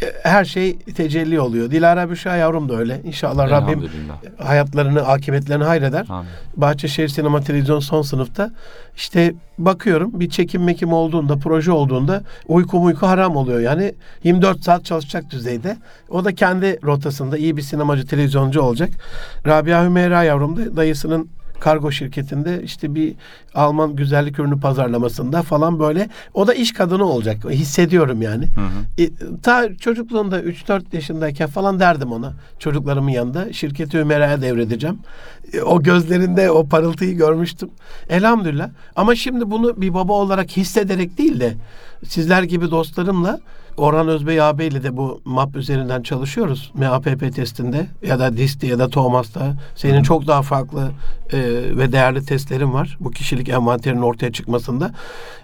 [0.02, 1.70] e, her şey tecelli oluyor.
[1.70, 3.00] Dilara Büşra yavrum da öyle.
[3.04, 3.90] İnşallah Rabbim
[4.38, 6.06] hayatlarını, akıbetlerini hayreder.
[6.08, 6.30] Amin.
[6.56, 8.50] Bahçeşehir Sinema Televizyon son sınıfta
[8.96, 13.60] işte bakıyorum bir çekim mekim olduğunda, proje olduğunda uyku uyku haram oluyor.
[13.60, 15.76] Yani 24 saat çalışacak düzeyde.
[16.08, 18.90] O da kendi rotasında iyi bir sinemacı, televizyoncu olacak.
[19.46, 21.28] Rabia Hümeyra yavrum da dayısının
[21.60, 23.14] kargo şirketinde işte bir
[23.54, 26.08] Alman güzellik ürünü pazarlamasında falan böyle.
[26.34, 27.36] O da iş kadını olacak.
[27.50, 28.44] Hissediyorum yani.
[28.44, 29.02] Hı hı.
[29.02, 29.10] E,
[29.42, 32.32] ta çocukluğunda 3-4 yaşındayken falan derdim ona.
[32.58, 33.52] Çocuklarımın yanında.
[33.52, 34.98] Şirketi Ömer'e devredeceğim.
[35.52, 37.70] E, o gözlerinde o parıltıyı görmüştüm.
[38.08, 38.70] Elhamdülillah.
[38.96, 41.54] Ama şimdi bunu bir baba olarak hissederek değil de
[42.04, 43.40] sizler gibi dostlarımla
[43.80, 46.72] Orhan Özbey ağabeyle de bu MAP üzerinden çalışıyoruz.
[46.74, 49.54] MAPP testinde ya da DIST'te ya da TOMAS'ta.
[49.76, 50.90] Senin çok daha farklı
[51.32, 51.38] e,
[51.76, 52.96] ve değerli testlerin var.
[53.00, 54.90] Bu kişilik envanterinin ortaya çıkmasında.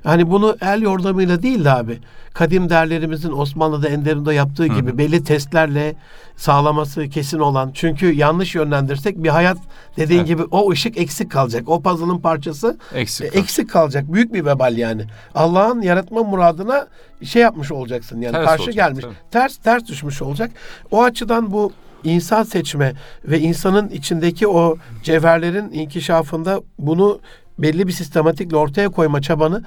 [0.04, 1.98] Hani bunu el yordamıyla değil de abi.
[2.34, 5.94] Kadim değerlerimizin Osmanlı'da Enderun'da yaptığı gibi belli testlerle
[6.36, 7.70] sağlaması kesin olan.
[7.74, 9.58] Çünkü yanlış yönlendirsek bir hayat
[9.96, 10.28] dediğin Evet.
[10.28, 11.68] gibi o ışık eksik kalacak.
[11.68, 13.34] O puzzle'ın parçası Eksik.
[13.34, 14.12] e, eksik kalacak.
[14.12, 15.02] Büyük bir vebal yani.
[15.34, 16.86] Allah'ın yaratma muradına
[17.24, 19.04] şey yapmış olacaksın yani Ters karşı olacak, gelmiş.
[19.04, 19.14] tabii.
[19.30, 20.50] Ters ters düşmüş olacak.
[20.90, 21.72] O açıdan bu
[22.04, 22.92] insan seçme
[23.24, 27.20] ve insanın içindeki o cevherlerin inkişafında bunu
[27.58, 29.64] belli bir sistematikle ortaya koyma çabanı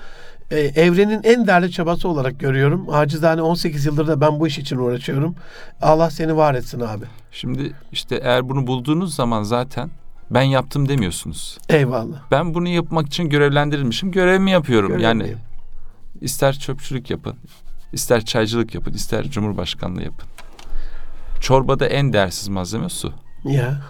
[0.51, 2.85] e, evrenin en değerli çabası olarak görüyorum.
[2.91, 5.35] Acizane 18 yıldır da ben bu iş için uğraşıyorum.
[5.81, 7.05] Allah seni var etsin abi.
[7.31, 9.89] Şimdi işte eğer bunu bulduğunuz zaman zaten
[10.31, 11.57] ben yaptım demiyorsunuz.
[11.69, 12.17] Eyvallah.
[12.31, 14.11] Ben bunu yapmak için görevlendirilmişim.
[14.11, 14.87] Görevimi yapıyorum.
[14.89, 15.03] Görevli.
[15.03, 15.35] Yani
[16.21, 17.35] ister çöpçülük yapın,
[17.93, 20.27] ister çaycılık yapın, ister cumhurbaşkanlığı yapın.
[21.41, 23.13] Çorbada en değersiz malzeme su.
[23.45, 23.81] Ya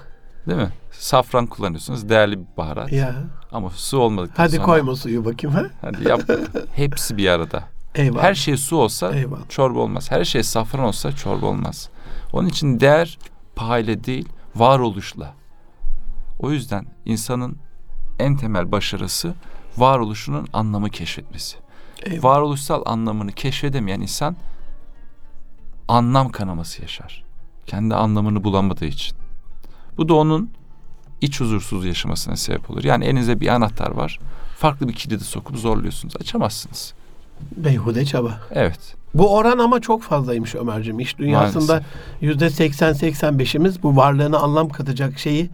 [0.48, 0.70] Değil mi?
[0.92, 2.10] Safran kullanıyorsunuz.
[2.10, 2.92] Değerli bir baharat.
[2.92, 3.16] ya.
[3.52, 4.66] Ama su olmadıktan Hadi sonra...
[4.66, 5.66] koyma suyu bakayım ha.
[5.82, 6.22] Hadi yap.
[6.76, 7.64] Hepsi bir arada.
[7.96, 8.24] Eyvallah.
[8.24, 9.50] Her şey su olsa Eyvallah.
[9.50, 10.12] çorba olmaz.
[10.12, 11.90] Her şey safran olsa çorba olmaz.
[12.34, 13.18] Onun için değer
[13.56, 15.34] pahayla değil, varoluşla.
[16.40, 17.58] O yüzden insanın
[18.20, 19.34] en temel başarısı
[19.78, 21.58] varoluşunun anlamı keşfetmesi.
[22.04, 22.24] Eyvallah.
[22.24, 24.36] Varoluşsal anlamını keşfedemeyen insan
[25.88, 27.24] anlam kanaması yaşar.
[27.66, 29.18] Kendi anlamını bulamadığı için.
[29.98, 30.50] Bu da onun
[31.22, 32.84] iç huzursuz yaşamasına sebep olur.
[32.84, 34.20] Yani elinize bir anahtar var.
[34.58, 36.14] Farklı bir kilidi sokup zorluyorsunuz.
[36.20, 36.94] Açamazsınız.
[37.58, 38.40] Beyhude çaba.
[38.52, 38.96] Evet.
[39.14, 41.00] Bu oran ama çok fazlaymış Ömerciğim.
[41.00, 41.84] İş dünyasında
[42.22, 45.50] yüzde 80-85'imiz bu varlığına anlam katacak şeyi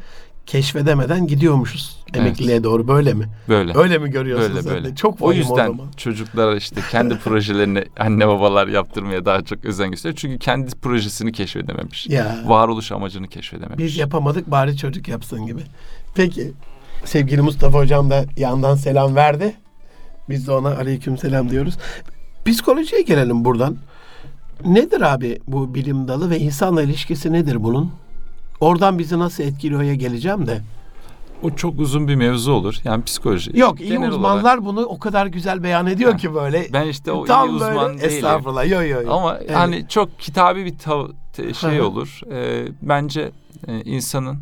[0.45, 2.17] keşfedemeden gidiyormuşuz Evet.
[2.17, 2.87] emekliliğe doğru.
[2.87, 3.25] Böyle mi?
[3.49, 3.77] Böyle.
[3.77, 4.75] Öyle mi görüyorsun Böyle sen de?
[4.75, 4.95] böyle.
[4.95, 5.87] Çok o yüzden zaman.
[5.97, 10.17] çocuklar işte kendi projelerini anne babalar yaptırmaya daha çok özen gösteriyor.
[10.17, 12.07] Çünkü kendi projesini keşfedememiş.
[12.07, 12.37] Ya.
[12.45, 13.77] Varoluş amacını keşfedememiş.
[13.85, 15.61] Biz yapamadık bari çocuk yapsın gibi.
[16.15, 16.51] Peki
[17.05, 19.55] sevgili Mustafa Hocam da yandan selam verdi.
[20.29, 21.73] Biz de ona aleyküm selam diyoruz.
[22.45, 23.77] Psikolojiye gelelim buradan.
[24.65, 27.91] Nedir abi bu bilim dalı ve insanla ilişkisi nedir bunun?
[28.59, 30.61] Oradan bizi nasıl etkiliyor'ya geleceğim de.
[31.43, 32.75] O çok uzun bir mevzu olur.
[32.83, 33.59] Yani psikoloji.
[33.59, 36.67] Yok iyi Genel uzmanlar olarak- bunu o kadar güzel beyan ediyor Ha, ki böyle.
[36.73, 38.09] ben işte o Tam iyi uzman böyle değilim.
[38.09, 38.69] estağfurullah.
[38.69, 39.13] Yo yo yo.
[39.13, 39.55] Ama Evet.
[39.55, 42.19] hani çok kitabi bir tav- te- şey olur.
[42.31, 43.31] Ee, bence
[43.67, 44.37] e, insanın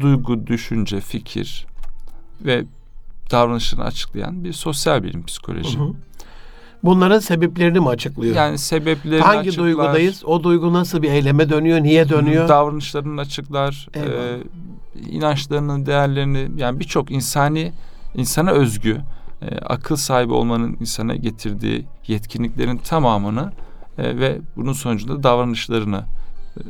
[0.00, 1.66] duygu, düşünce, fikir
[2.40, 2.64] ve
[3.30, 5.78] davranışını açıklayan bir sosyal bilim psikoloji.
[5.78, 5.92] Hı hı.
[6.84, 8.36] Bunların sebeplerini mi açıklıyor?
[8.36, 9.64] Yani sebeplerini Hangi açıklar.
[9.64, 10.24] duygudayız?
[10.24, 11.82] O duygu nasıl bir eyleme dönüyor?
[11.82, 12.48] Niye dönüyor?
[12.48, 13.88] Davranışlarını açıklar.
[13.94, 14.10] Eyvallah.
[14.12, 14.40] e,
[15.10, 17.72] inançlarının değerlerini yani birçok insani
[18.14, 19.00] insana özgü
[19.42, 23.52] e, akıl sahibi olmanın insana getirdiği yetkinliklerin tamamını
[23.98, 26.04] e, ve bunun sonucunda davranışlarını
[26.56, 26.60] e,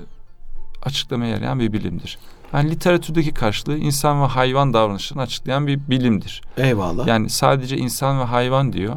[0.83, 2.19] açıklamaya yarayan bir bilimdir.
[2.53, 6.43] Yani literatürdeki karşılığı insan ve hayvan davranışlarını açıklayan bir bilimdir.
[6.57, 7.07] Eyvallah.
[7.07, 8.97] Yani sadece insan ve hayvan diyor.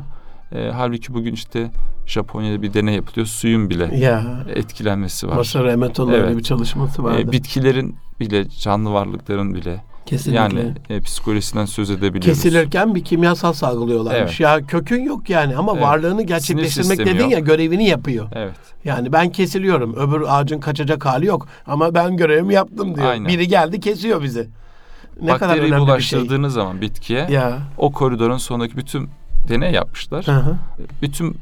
[0.55, 1.71] E, halbuki bugün işte
[2.05, 3.27] Japonya'da bir deney yapılıyor.
[3.27, 5.35] Suyun bile ya etkilenmesi var.
[5.35, 6.37] Masar Emetoğlu'nun Evet.
[6.37, 7.21] bir çalışması vardı.
[7.21, 10.39] E, bitkilerin bile canlı varlıkların bile Kesinlikle.
[10.41, 12.25] yani e, psikolojisinden söz edebiliyoruz.
[12.25, 14.31] Kesilirken bir kimyasal salgılıyorlarmış.
[14.31, 14.39] Evet.
[14.39, 15.83] Ya kökün yok yani ama Evet.
[15.83, 17.31] varlığını gerçekleştirmek dedin yok.
[17.31, 18.27] ya görevini yapıyor.
[18.35, 18.55] Evet.
[18.85, 19.93] Yani ben kesiliyorum.
[19.95, 21.47] Öbür ağacın kaçacak hali yok.
[21.67, 23.07] Ama ben görevimi yaptım diyor.
[23.07, 23.27] Aynen.
[23.27, 24.47] Biri geldi kesiyor bizi.
[25.21, 26.19] Ne kadar Bakteriyi önemli bir şey.
[26.19, 27.57] bulaştırdığınız zaman bitkiye Ya.
[27.77, 29.09] o koridorun sonundaki bütün
[29.47, 30.27] deney yapmışlar.
[30.27, 30.55] Hı hı.
[31.01, 31.37] Bütün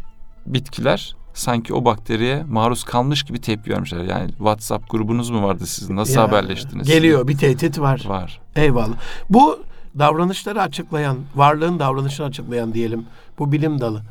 [0.45, 4.03] bitkiler sanki o bakteriye maruz kalmış gibi tepki vermişler.
[4.03, 5.95] Yani WhatsApp grubunuz mu vardı sizin?
[5.95, 6.21] Nasıl Ya.
[6.21, 6.87] haberleştiniz?
[6.87, 8.03] Geliyor bir tehdit var.
[8.07, 8.39] Var.
[8.55, 8.95] Eyvallah.
[9.29, 9.59] Bu
[9.99, 13.05] davranışları açıklayan, varlığın davranışını açıklayan diyelim.
[13.39, 14.01] Bu bilim dalı.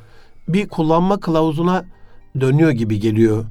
[0.49, 1.85] Bir kullanma kılavuzuna
[2.41, 3.45] dönüyor gibi geliyor.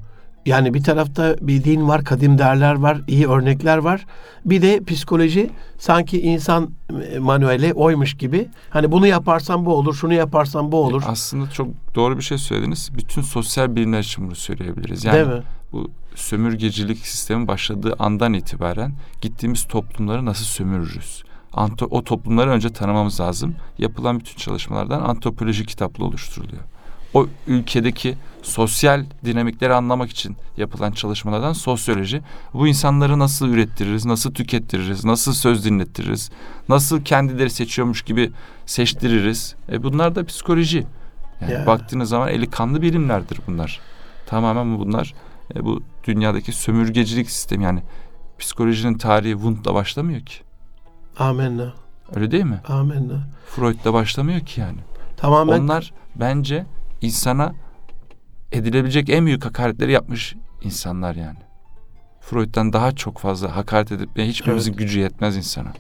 [0.45, 4.05] Yani bir tarafta bir din var, kadim değerler var, iyi örnekler var.
[4.45, 6.69] Bir de psikoloji sanki insan
[7.13, 8.47] e, manueli oymuş gibi.
[8.69, 11.03] Hani bunu yaparsan bu olur, şunu yaparsan bu olur.
[11.07, 12.89] Aslında çok doğru bir şey söylediniz.
[12.97, 15.05] Bütün sosyal bilimler için bunu söyleyebiliriz.
[15.05, 15.43] Yani Değil mi?
[15.71, 21.23] bu sömürgecilik sistemi başladığı andan itibaren gittiğimiz toplumları nasıl sömürürüz?
[21.53, 23.55] Anto- o toplumları önce tanımamız lazım.
[23.77, 26.61] Yapılan bütün çalışmalardan antropoloji kitaplı oluşturuluyor.
[27.13, 32.21] O ülkedeki sosyal dinamikleri anlamak için yapılan çalışmalardan sosyoloji.
[32.53, 36.31] Bu insanları nasıl ürettiririz, nasıl tükettiririz, nasıl söz dinlettiririz,
[36.69, 38.31] nasıl kendileri seçiyormuş gibi
[38.65, 39.55] seçtiririz.
[39.71, 40.85] E bunlar da psikoloji.
[41.41, 41.67] Yani Ya.
[41.67, 43.79] baktığınız zaman eli kanlı bilimlerdir bunlar.
[44.25, 45.13] Tamamen bunlar
[45.55, 47.83] e, bu dünyadaki sömürgecilik sistemi yani
[48.39, 50.35] psikolojinin tarihi Wundt'la başlamıyor ki.
[51.19, 51.73] Amenna.
[52.15, 52.61] Öyle değil mi?
[52.67, 53.27] Amenna.
[53.47, 54.77] Freud'la başlamıyor ki yani.
[55.17, 56.65] Tamamen Onlar bence
[57.03, 57.53] insana
[58.51, 61.37] edilebilecek en büyük hakaretleri yapmış insanlar yani.
[62.21, 65.73] Freud'dan daha çok fazla hakaret edip hiçbirimizin gücü yetmez insana.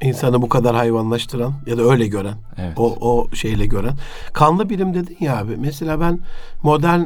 [0.00, 2.34] insanı bu kadar hayvanlaştıran ya da öyle gören.
[2.58, 2.78] Evet.
[2.78, 3.94] O, o şeyle gören.
[4.32, 5.56] Kanlı bilim dedin ya abi.
[5.56, 6.18] Mesela ben
[6.62, 7.02] modern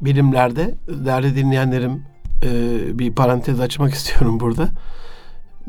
[0.00, 2.04] bilimlerde değerli dinleyenlerim
[2.44, 2.48] e,
[2.98, 4.68] bir parantez açmak istiyorum burada.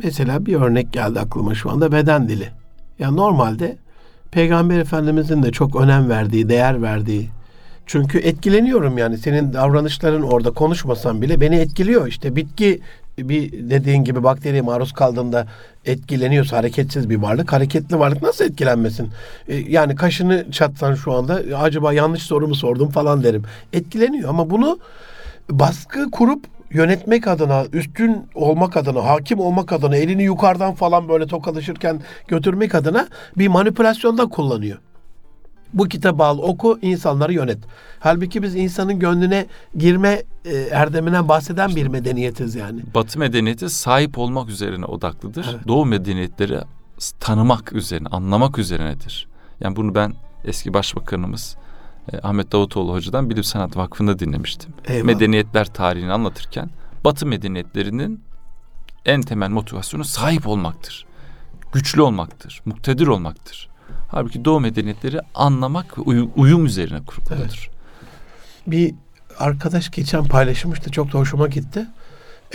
[0.04, 2.50] Mesela bir örnek geldi aklıma şu anda beden dili.
[3.00, 3.78] Ya normalde
[4.34, 7.30] Peygamber Efendimizin de çok önem verdiği, değer verdiği.
[7.86, 12.08] Çünkü etkileniyorum yani senin davranışların orada konuşmasan bile beni etkiliyor.
[12.08, 12.82] İşte bitki
[13.18, 15.48] bir dediğin gibi bakteriye maruz kaldığında
[15.86, 17.54] etkileniyorsa hareketsiz bir varlık.
[17.54, 19.10] Hareketli varlık nasıl etkilenmesin?
[19.48, 23.44] E, yani kaşını çatsan şu anda "Ya acaba yanlış soru mu sordum falan derim.
[23.74, 24.80] Etkileniyor ama bunu
[25.52, 32.02] baskı kurup yönetmek adına, üstün olmak adına, hakim olmak adına, elini yukarıdan falan böyle tokalaşırken
[32.28, 34.78] götürmek adına bir manipülasyonda kullanıyor.
[35.74, 37.58] Bu kitabı al, oku, insanları yönet.
[38.00, 39.46] Halbuki biz insanın gönlüne
[39.78, 42.82] girme e, erdeminden bahseden bir medeniyetiz yani.
[42.96, 45.46] Batı medeniyeti sahip olmak üzerine odaklıdır.
[45.52, 45.68] Evet.
[45.68, 46.60] Doğu medeniyetleri
[47.20, 49.28] tanımak üzerine, anlamak üzerinedir.
[49.60, 50.14] Yani bunu ben
[50.46, 51.56] eski başbakanımız
[52.14, 54.74] e, Ahmet Davutoğlu Hoca'dan Bilim Sanat Vakfı'nda dinlemiştim.
[54.88, 55.06] Eyvallah.
[55.06, 56.70] Medeniyetler tarihini anlatırken
[57.06, 58.24] Batı medeniyetlerinin
[59.06, 61.06] en temel motivasyonu sahip olmaktır.
[61.74, 63.70] Güçlü olmaktır, muktedir olmaktır.
[64.08, 67.70] Halbuki Doğu medeniyetleri anlamak ve uyu- uyum üzerine kuruludur.
[68.68, 68.96] Bir
[69.40, 71.86] arkadaş geçen paylaşmıştı çok da hoşuma gitti.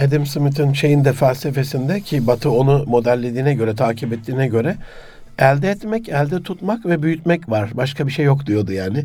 [0.01, 4.77] Adam Smith'in şeyin de felsefesinde ki Batı onu modellediğine göre, takip ettiğine göre
[5.39, 7.71] elde etmek, elde tutmak ve büyütmek var.
[7.75, 9.05] Başka bir şey yok diyordu yani.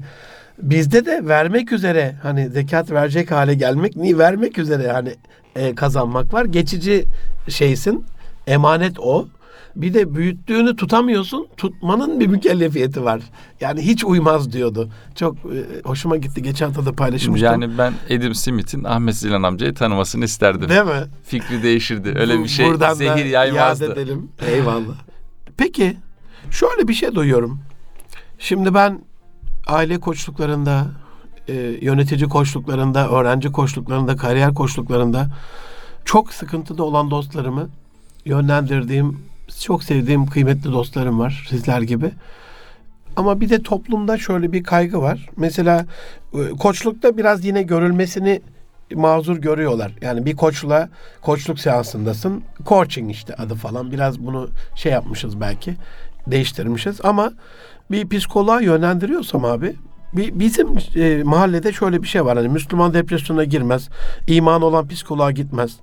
[0.62, 5.16] Bizde de vermek üzere hani zekat verecek hale gelmek, ni vermek üzere hani
[5.56, 6.46] e, kazanmak var.
[6.46, 7.06] Geçici
[7.50, 8.06] şeysin,
[8.48, 9.28] emanet o.
[9.76, 11.48] Bir de büyüttüğünü tutamıyorsun.
[11.58, 13.22] Tutmanın bir mükellefiyeti var.
[13.62, 14.90] Yani hiç uymaz diyordu.
[15.16, 16.42] Çok e, hoşuma gitti.
[16.42, 17.52] Geçen hafta da paylaşmıştım.
[17.52, 20.70] Yani ben Edim Smith'in Ahmet Zilan amcayı tanımasını isterdim.
[20.70, 21.08] Değil mi?
[21.24, 22.14] Fikri değişirdi.
[22.20, 23.94] Öyle bir şey Buradan da zehir yaymazdı.
[23.94, 24.30] edelim.
[24.48, 24.96] Eyvallah.
[25.58, 25.98] Peki
[26.54, 27.60] şöyle bir şey duyuyorum.
[28.40, 29.00] Şimdi ben
[29.68, 30.88] aile koçluklarında,
[31.48, 35.28] e, yönetici koçluklarında, öğrenci koçluklarında, kariyer koçluklarında
[36.06, 37.70] çok sıkıntıda olan dostlarımı
[38.26, 39.20] yönlendirdiğim,
[39.62, 42.12] çok sevdiğim kıymetli dostlarım var sizler gibi.
[43.16, 45.30] Ama bir de toplumda şöyle bir kaygı var.
[45.38, 45.86] Mesela
[46.34, 48.42] e, koçlukta biraz yine görülmesini
[48.96, 49.92] mazur görüyorlar.
[50.02, 50.90] Yani bir koçla
[51.22, 52.44] koçluk seansındasın.
[52.66, 53.92] Coaching işte adı falan.
[53.92, 55.76] Biraz bunu şey yapmışız belki.
[56.28, 57.32] Değiştirmişiz ama
[57.92, 59.76] bir psikoloğa yönlendiriyorsam abi
[60.14, 62.38] bizim e, mahallede şöyle bir şey var.
[62.38, 63.90] Hani Müslüman depresyona girmez.
[64.28, 65.76] iman olan psikoloğa gitmez.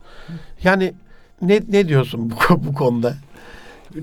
[0.64, 0.94] Yani
[1.42, 3.14] ne ne diyorsun bu, bu konuda?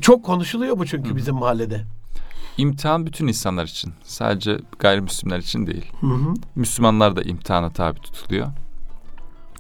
[0.02, 1.82] Çok konuşuluyor bu çünkü bizim mahallede.
[2.58, 3.94] İmtihan bütün insanlar için.
[4.04, 5.92] Sadece gayrimüslimler için değil.
[6.02, 6.34] Hı hı.
[6.56, 8.48] Müslümanlar da imtihana tabi tutuluyor.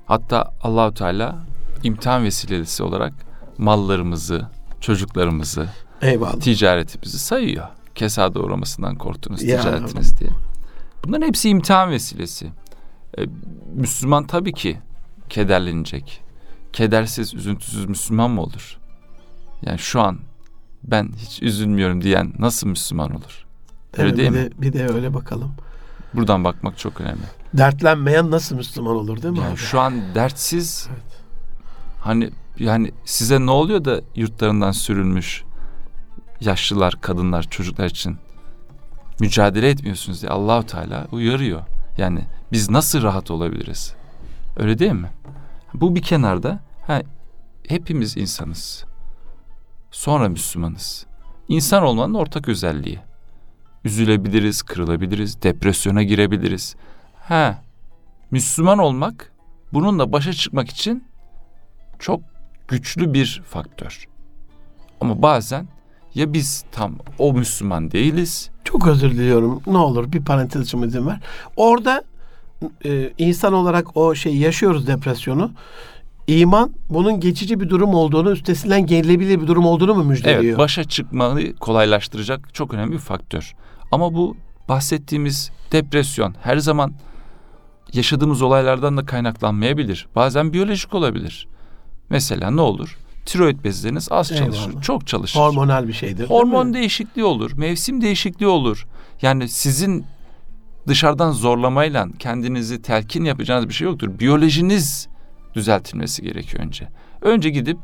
[0.06, 1.36] Hatta Allahu Teala
[1.84, 3.14] imtihan vesilesi olarak
[3.58, 4.48] mallarımızı,
[4.82, 5.70] çocuklarımızı,
[6.02, 6.40] Eyvallah.
[6.40, 7.68] ticaretimizi sayıyor.
[7.96, 9.62] Kesada uğramasından korktunuz Ya.
[9.62, 10.30] ticaretiniz diye.
[11.06, 12.48] Bunların hepsi imtihan vesilesi.
[13.18, 13.22] Ee,
[13.76, 14.78] Müslüman tabii ki
[15.30, 16.22] kederlenecek.
[16.74, 18.78] Kedersiz, üzüntüsüz Müslüman mı olur?
[19.62, 20.20] Yani şu an
[20.84, 23.46] ben hiç üzülmüyorum diyen nasıl Müslüman olur?
[23.98, 24.52] Öyle Evet, değil bir mi?
[24.52, 25.52] De, bir de öyle bakalım.
[26.14, 27.22] Buradan bakmak çok önemli.
[27.54, 29.58] Dertlenmeyen nasıl Müslüman olur değil mi Yani abi?
[29.58, 30.88] şu an dertsiz
[32.02, 32.30] hani
[32.60, 35.44] yani size ne oluyor da yurtlarından sürülmüş
[36.42, 38.18] yaşlılar, kadınlar, çocuklar için
[39.20, 41.62] mücadele etmiyorsunuz diye Allahu Teala uyarıyor.
[41.98, 42.22] Yani
[42.52, 43.94] biz nasıl rahat olabiliriz?
[44.58, 45.10] Öyle değil mi?
[45.74, 47.02] Bu bir kenarda ha,
[47.68, 48.86] hepimiz insanız.
[49.92, 51.06] Sonra Müslümanız.
[51.48, 53.00] İnsan olmanın ortak özelliği.
[53.84, 56.76] Üzülebiliriz, kırılabiliriz, depresyona girebiliriz.
[57.20, 57.62] Ha,
[58.32, 59.32] Müslüman olmak
[59.74, 61.04] bununla başa çıkmak için
[62.00, 62.22] çok
[62.68, 64.08] güçlü bir faktör.
[65.02, 65.68] Ama bazen
[66.18, 68.50] ya biz tam o Müslüman değiliz.
[68.64, 69.62] Çok özür diliyorum.
[69.68, 71.20] Ne olur bir parantez için izin ver.
[71.56, 72.04] Orada
[72.86, 75.52] e, insan olarak o şeyi yaşıyoruz depresyonu.
[76.28, 80.44] İman bunun geçici bir durum olduğunu, üstesinden gelinebilir bir durum olduğunu mu müjdeliyor?
[80.44, 83.54] Evet, başa çıkmayı kolaylaştıracak çok önemli bir faktör.
[83.92, 84.38] Ama bu
[84.70, 86.94] bahsettiğimiz depresyon her zaman
[87.94, 90.08] yaşadığımız olaylardan da kaynaklanmayabilir.
[90.16, 91.48] Bazen biyolojik olabilir.
[92.10, 92.98] Mesela ne olur?
[93.28, 94.82] Tiroid bezleriniz az çalışır, Eyvallah.
[94.82, 95.40] çok çalışır.
[95.40, 96.30] Hormonal bir şeydir.
[96.30, 98.88] Hormon değişikliği olur, mevsim değişikliği olur.
[99.22, 100.06] Yani sizin
[100.88, 104.20] dışarıdan zorlamayla kendinizi telkin yapacağınız bir şey yoktur.
[104.20, 105.08] Biyolojiniz
[105.56, 106.88] düzeltilmesi gerekiyor önce.
[107.22, 107.78] Önce gidip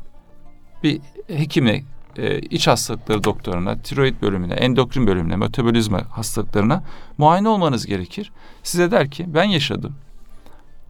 [0.82, 1.82] bir hekime,
[2.16, 6.82] e, iç hastalıkları doktoruna, tiroid bölümüne, endokrin bölümüne, metabolizma hastalıklarına
[7.18, 8.32] muayene olmanız gerekir.
[8.62, 9.94] Size der ki ben yaşadım.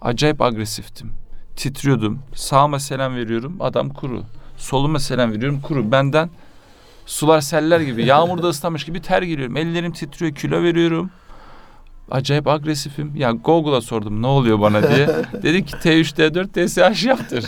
[0.01, 1.13] Acayip agresiftim.
[1.57, 2.19] Titriyordum.
[2.35, 3.57] Sağıma selam veriyorum.
[3.61, 4.23] Adam kuru.
[4.57, 5.61] Soluma selam veriyorum.
[5.61, 5.93] Kuru.
[5.93, 6.31] Benden
[7.07, 9.57] sular seller gibi, yağmurda ıslamış gibi ter giriyorum.
[9.57, 11.11] Ellerim titriyor, kilo veriyorum.
[12.11, 13.17] Acayip agresifim.
[13.17, 15.07] Ya Google'a sordum ne oluyor bana diye.
[15.43, 17.45] Dedi ki T3, T4, TSH yaptır.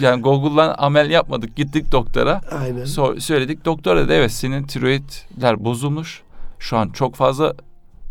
[0.00, 1.56] Yani Google'dan amel yapmadık.
[1.56, 2.40] Gittik doktora.
[2.60, 2.84] Aynen.
[2.84, 3.64] So- söyledik.
[3.64, 6.22] Doktor dedi evet senin tiroidler bozulmuş.
[6.58, 7.54] Şu an çok fazla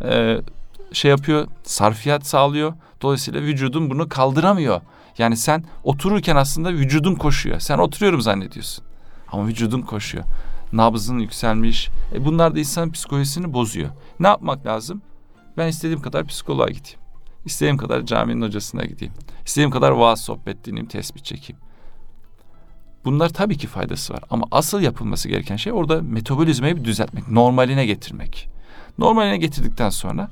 [0.05, 0.38] e,
[0.93, 2.74] şey yapıyor, sarfiyat sağlıyor.
[3.01, 4.82] Dolayısıyla vücudun bunu kaldıramıyor.
[5.18, 7.59] Yani sen otururken aslında vücudun koşuyor.
[7.59, 8.86] Sen oturuyorum zannediyorsun.
[9.32, 10.24] Ama vücudun koşuyor.
[10.74, 11.89] Nabzın yükselmiş.
[12.14, 13.89] E bunlar da insanın psikolojisini bozuyor.
[14.20, 15.01] Ne yapmak lazım?
[15.57, 16.99] Ben istediğim kadar psikoloğa gideyim.
[17.45, 19.14] İstediğim kadar caminin hocasına gideyim.
[19.45, 21.61] İstediğim kadar vaaz sohbet dinleyeyim, tespit çekeyim.
[23.05, 24.24] Bunlar tabii ki faydası var.
[24.30, 28.49] Ama asıl yapılması gereken şey orada metabolizmayı bir düzeltmek, normaline getirmek.
[28.97, 30.30] Normaline getirdikten sonra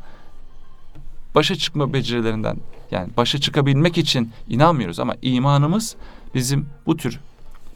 [1.36, 2.58] başa çıkma becerilerinden
[2.92, 5.96] yani başa çıkabilmek için inanmıyoruz ama imanımız
[6.36, 7.20] bizim bu tür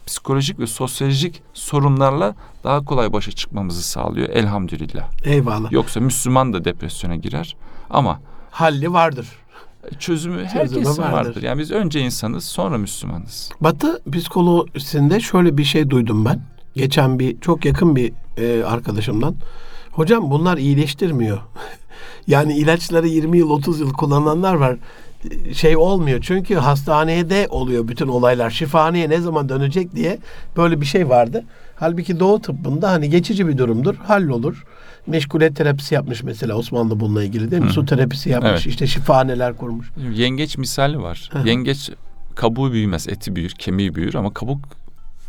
[0.06, 5.08] psikolojik ve sosyolojik sorunlarla daha kolay başa çıkmamızı sağlıyor elhamdülillah.
[5.24, 5.72] Eyvallah.
[5.72, 7.56] Yoksa Müslüman da depresyona girer
[7.90, 9.28] ama Halli vardır.
[9.98, 11.12] çözümü herkesin vardır.
[11.12, 11.42] vardır.
[11.42, 13.50] Yani biz önce insanız sonra Müslümanız.
[13.60, 16.40] Batı psikolojisinde şöyle bir şey duydum ben.
[16.74, 19.36] Geçen bir çok yakın bir e, arkadaşımdan.
[19.92, 21.38] Hocam bunlar iyileştirmiyor.
[22.26, 24.76] yani ilaçları 20 yıl 30 yıl kullananlar var.
[25.54, 26.20] Şey olmuyor.
[26.22, 28.50] Çünkü hastanede oluyor bütün olaylar.
[28.50, 30.18] Şifaneye ne zaman dönecek diye
[30.56, 31.44] böyle bir şey vardı.
[31.76, 33.94] Halbuki doğu tıbbında hani geçici bir durumdur.
[33.94, 34.64] Hallolur.
[35.06, 37.68] Meşguliyet terapisi yapmış mesela Osmanlı bununla ilgili değil mi?
[37.68, 37.72] Hı.
[37.72, 38.50] Su terapisi yapmış.
[38.50, 38.66] Evet.
[38.66, 39.90] işte şifahaneler kurmuş.
[40.14, 41.30] Yengeç misali var.
[41.32, 41.48] Hı.
[41.48, 41.90] Yengeç
[42.34, 44.58] kabuğu büyümez, eti büyür, kemiği büyür ama kabuk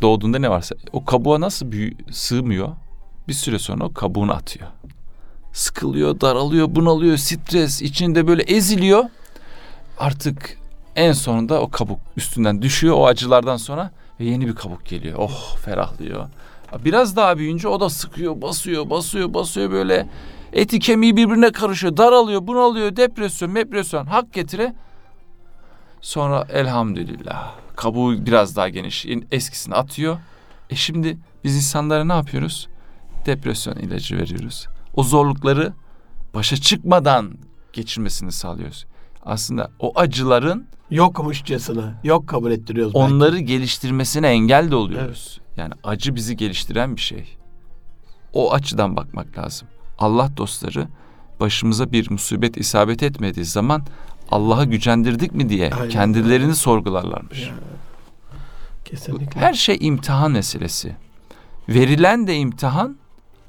[0.02, 2.68] doğduğunda ne varsa o kabuğa nasıl büyü, sığmıyor?
[3.28, 4.68] Bir süre sonra o kabuğunu atıyor.
[5.52, 9.04] Sıkılıyor, daralıyor, bunalıyor, stres, içinde böyle eziliyor.
[9.98, 10.58] Artık
[10.96, 13.90] en sonunda o kabuk üstünden düşüyor o acılardan sonra
[14.20, 15.18] ve yeni bir kabuk geliyor.
[15.18, 16.26] Oh ferahlıyor.
[16.84, 20.08] Biraz daha büyüyünce o da sıkıyor, basıyor, basıyor, basıyor böyle.
[20.52, 24.74] Eti kemiği birbirine karışıyor, daralıyor, bunalıyor, depresyon, depresyon, hak getire.
[26.00, 30.18] Sonra elhamdülillah kabuğu biraz daha geniş, eskisini atıyor.
[30.70, 32.68] E şimdi biz insanlara ne yapıyoruz?
[33.26, 34.66] Depresyon ilacı veriyoruz.
[34.94, 35.72] O zorlukları
[36.34, 37.38] başa çıkmadan
[37.72, 38.86] geçirmesini sağlıyoruz.
[39.28, 41.94] Aslında o acıların Yokmuşçasına.
[42.04, 42.94] Yok kabul ettiriyoruz.
[42.94, 43.12] belki.
[43.12, 45.40] onları geliştirmesine engel de oluyoruz.
[45.56, 47.36] Yani acı bizi geliştiren bir şey.
[48.32, 49.68] O açıdan bakmak lazım.
[49.98, 50.88] Allah dostları
[51.40, 53.82] başımıza bir musibet isabet etmediği zaman
[54.30, 55.88] Allah'a gücendirdik mi diye Aynen.
[55.88, 57.42] kendilerini sorgularlarmış.
[57.42, 57.54] Ya.
[58.84, 59.40] Kesinlikle.
[59.40, 60.96] Her şey imtihan meselesi.
[61.68, 62.96] Verilen de imtihan,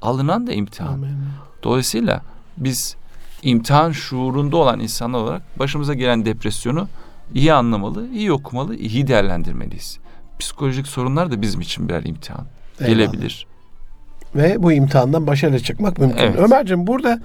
[0.02, 0.92] alınan da imtihan.
[0.92, 1.16] Amin.
[1.62, 2.22] Dolayısıyla
[2.56, 2.96] biz
[3.42, 6.88] imtihan şuurunda olan insanlar olarak başımıza gelen depresyonu
[7.34, 9.98] iyi anlamalı, iyi okumalı, iyi değerlendirmeliyiz.
[10.38, 12.46] Psikolojik sorunlar da bizim için birer imtihan.
[12.80, 12.96] Eyvallah.
[12.96, 13.46] Gelebilir.
[14.34, 16.18] Ve bu imtihandan başarılı çıkmak mümkün.
[16.18, 16.38] Evet.
[16.38, 17.20] Ömerciğim burada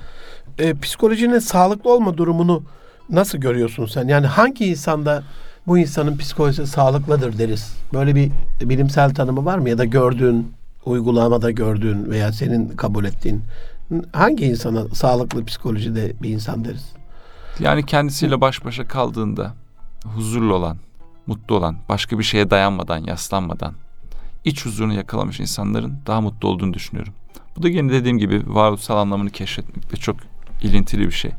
[0.60, 2.64] e, psikolojinin sağlıklı olma durumunu
[3.10, 4.08] nasıl görüyorsun sen?
[4.08, 5.24] Yani hangi insanda
[5.68, 7.74] bu insanın psikolojisi sağlıklıdır deriz?
[7.94, 9.70] Böyle bir bilimsel tanımı var mı?
[9.70, 10.52] Ya da gördüğün,
[10.86, 13.42] uygulamada gördüğün veya senin kabul ettiğin
[14.14, 16.94] hangi insana sağlıklı psikolojide bir insan deriz?
[17.60, 19.54] Yani kendisiyle baş başa kaldığında
[20.06, 20.78] huzurlu olan,
[21.28, 23.74] mutlu olan, başka bir şeye dayanmadan, yaslanmadan,
[24.46, 27.14] iç huzurunu yakalamış insanların daha mutlu olduğunu düşünüyorum.
[27.58, 30.16] Bu da yine dediğim gibi varoluşsal anlamını keşfetmekle çok
[30.64, 31.32] ilintili bir şey.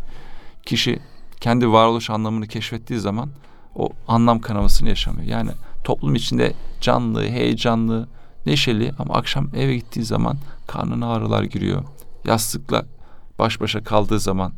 [0.62, 0.99] Kişi
[1.40, 3.30] kendi varoluş anlamını keşfettiği zaman
[3.74, 5.26] o anlam kanamasını yaşamıyor.
[5.26, 5.51] Yani
[5.84, 8.09] toplum içinde canlı, heyecanlı,
[8.47, 10.36] neşeli ama akşam eve gittiği zaman
[10.66, 11.84] karnına ağrılar giriyor.
[12.27, 12.85] Yastıkla
[13.39, 14.53] baş başa kaldığı zaman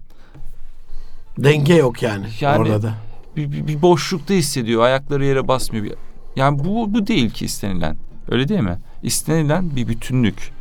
[1.39, 2.95] Denge yok yani, Yani- orada da.
[3.37, 4.83] bir, bir, bir boşlukta hissediyor.
[4.83, 5.97] Ayakları yere basmıyor.
[6.37, 7.97] Yani bu bu değil ki istenilen.
[8.31, 8.79] Öyle değil mi?
[9.03, 10.53] İstenilen bir bütünlük.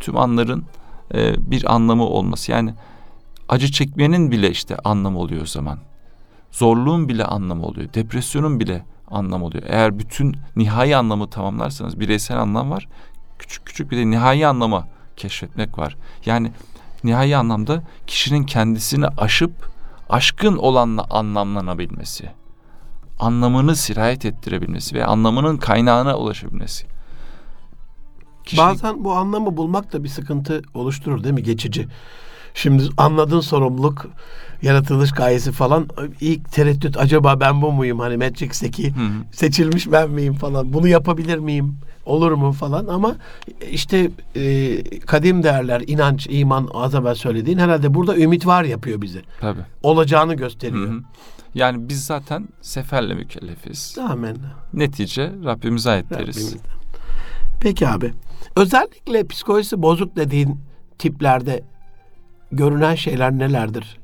[0.00, 0.64] Tüm anların
[1.14, 2.52] e, bir anlamı olması.
[2.52, 2.74] Yani
[3.48, 5.78] acı çekmenin bile işte anlamı oluyor o zaman.
[6.50, 7.94] Zorluğun bile anlamı oluyor.
[7.94, 9.64] Depresyonun bile anlamı oluyor.
[9.66, 12.88] Eğer bütün nihai anlamı tamamlarsanız bireysel anlam var.
[13.38, 15.96] Küçük küçük bir de nihai anlama keşfetmek var.
[16.26, 16.52] Yani
[17.04, 19.52] nihai anlamda kişinin kendisini aşıp
[20.10, 22.30] aşkın olanla anlamlanabilmesi.
[23.20, 26.86] Anlamını sirayet ettirebilmesi ve anlamının kaynağına ulaşabilmesi.
[28.44, 31.42] Kişi- Bazen bu anlamı bulmak da bir sıkıntı oluşturur değil mi?
[31.42, 31.86] Geçici.
[32.54, 34.06] Şimdi anladığın sorumluluk,
[34.62, 35.88] yaratılış gayesi falan
[36.20, 37.98] ilk tereddüt acaba ben bu muyum?
[37.98, 39.10] Hani Matrix'teki Hı hı.
[39.32, 40.72] seçilmiş ben miyim falan.
[40.72, 41.78] Bunu yapabilir miyim?
[42.06, 43.16] Olur mu falan ama
[43.70, 49.22] işte e, kadim değerler, inanç, iman az evvel söylediğin herhalde burada ümit var yapıyor bize.
[49.40, 49.60] Tabii.
[49.82, 50.88] Olacağını Hı gösteriyor.
[50.88, 51.00] hı.
[51.54, 53.98] Yani biz zaten seferle mükellefiz.
[54.10, 54.36] Amin.
[54.72, 56.56] Netice Rabbimize ait deriz.
[57.60, 58.12] Peki abi.
[58.56, 60.60] Özellikle psikolojisi bozuk dediğin
[60.98, 61.62] tiplerde
[62.52, 63.98] görünen şeyler nelerdir?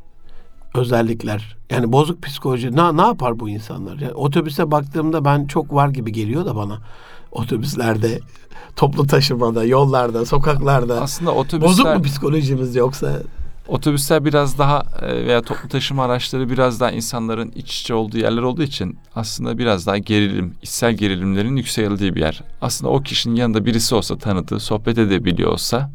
[0.74, 1.56] Özellikler.
[1.70, 3.98] Yani bozuk psikoloji ne, ne yapar bu insanlar?
[3.98, 6.78] Yani otobüse baktığımda ben çok var gibi geliyor da bana.
[7.32, 8.20] Otobüslerde,
[8.76, 11.00] toplu taşımada, yollarda, sokaklarda.
[11.00, 13.22] Aslında Bozuk otobüsler mu psikolojimiz yoksa?
[13.70, 18.42] otobüsler biraz daha e, veya toplu taşıma araçları biraz daha insanların iç içe olduğu yerler
[18.42, 22.42] olduğu için aslında biraz daha gerilim, içsel gerilimlerin yükseldiği bir yer.
[22.60, 25.90] Aslında o kişinin yanında birisi olsa tanıdığı, sohbet edebiliyor olsa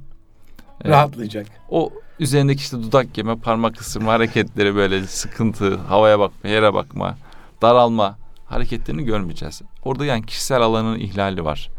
[0.83, 1.47] e, Rahatlayacak.
[1.69, 7.17] o üzerindeki işte dudak yeme, parmak ısırma hareketleri böyle sıkıntı, havaya bakma, yere bakma,
[7.61, 9.61] daralma hareketlerini görmeyeceğiz.
[9.83, 11.69] Orada yani kişisel alanın ihlali var.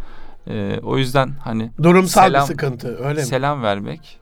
[0.48, 3.26] Ee, o yüzden hani Durumsal Selam- bir sıkıntı öyle mi?
[3.26, 4.18] selam vermek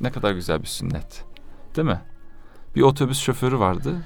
[0.00, 1.24] ne kadar güzel bir sünnet.
[1.76, 2.00] Değil mi?
[2.76, 4.02] Bir otobüs şoförü vardı.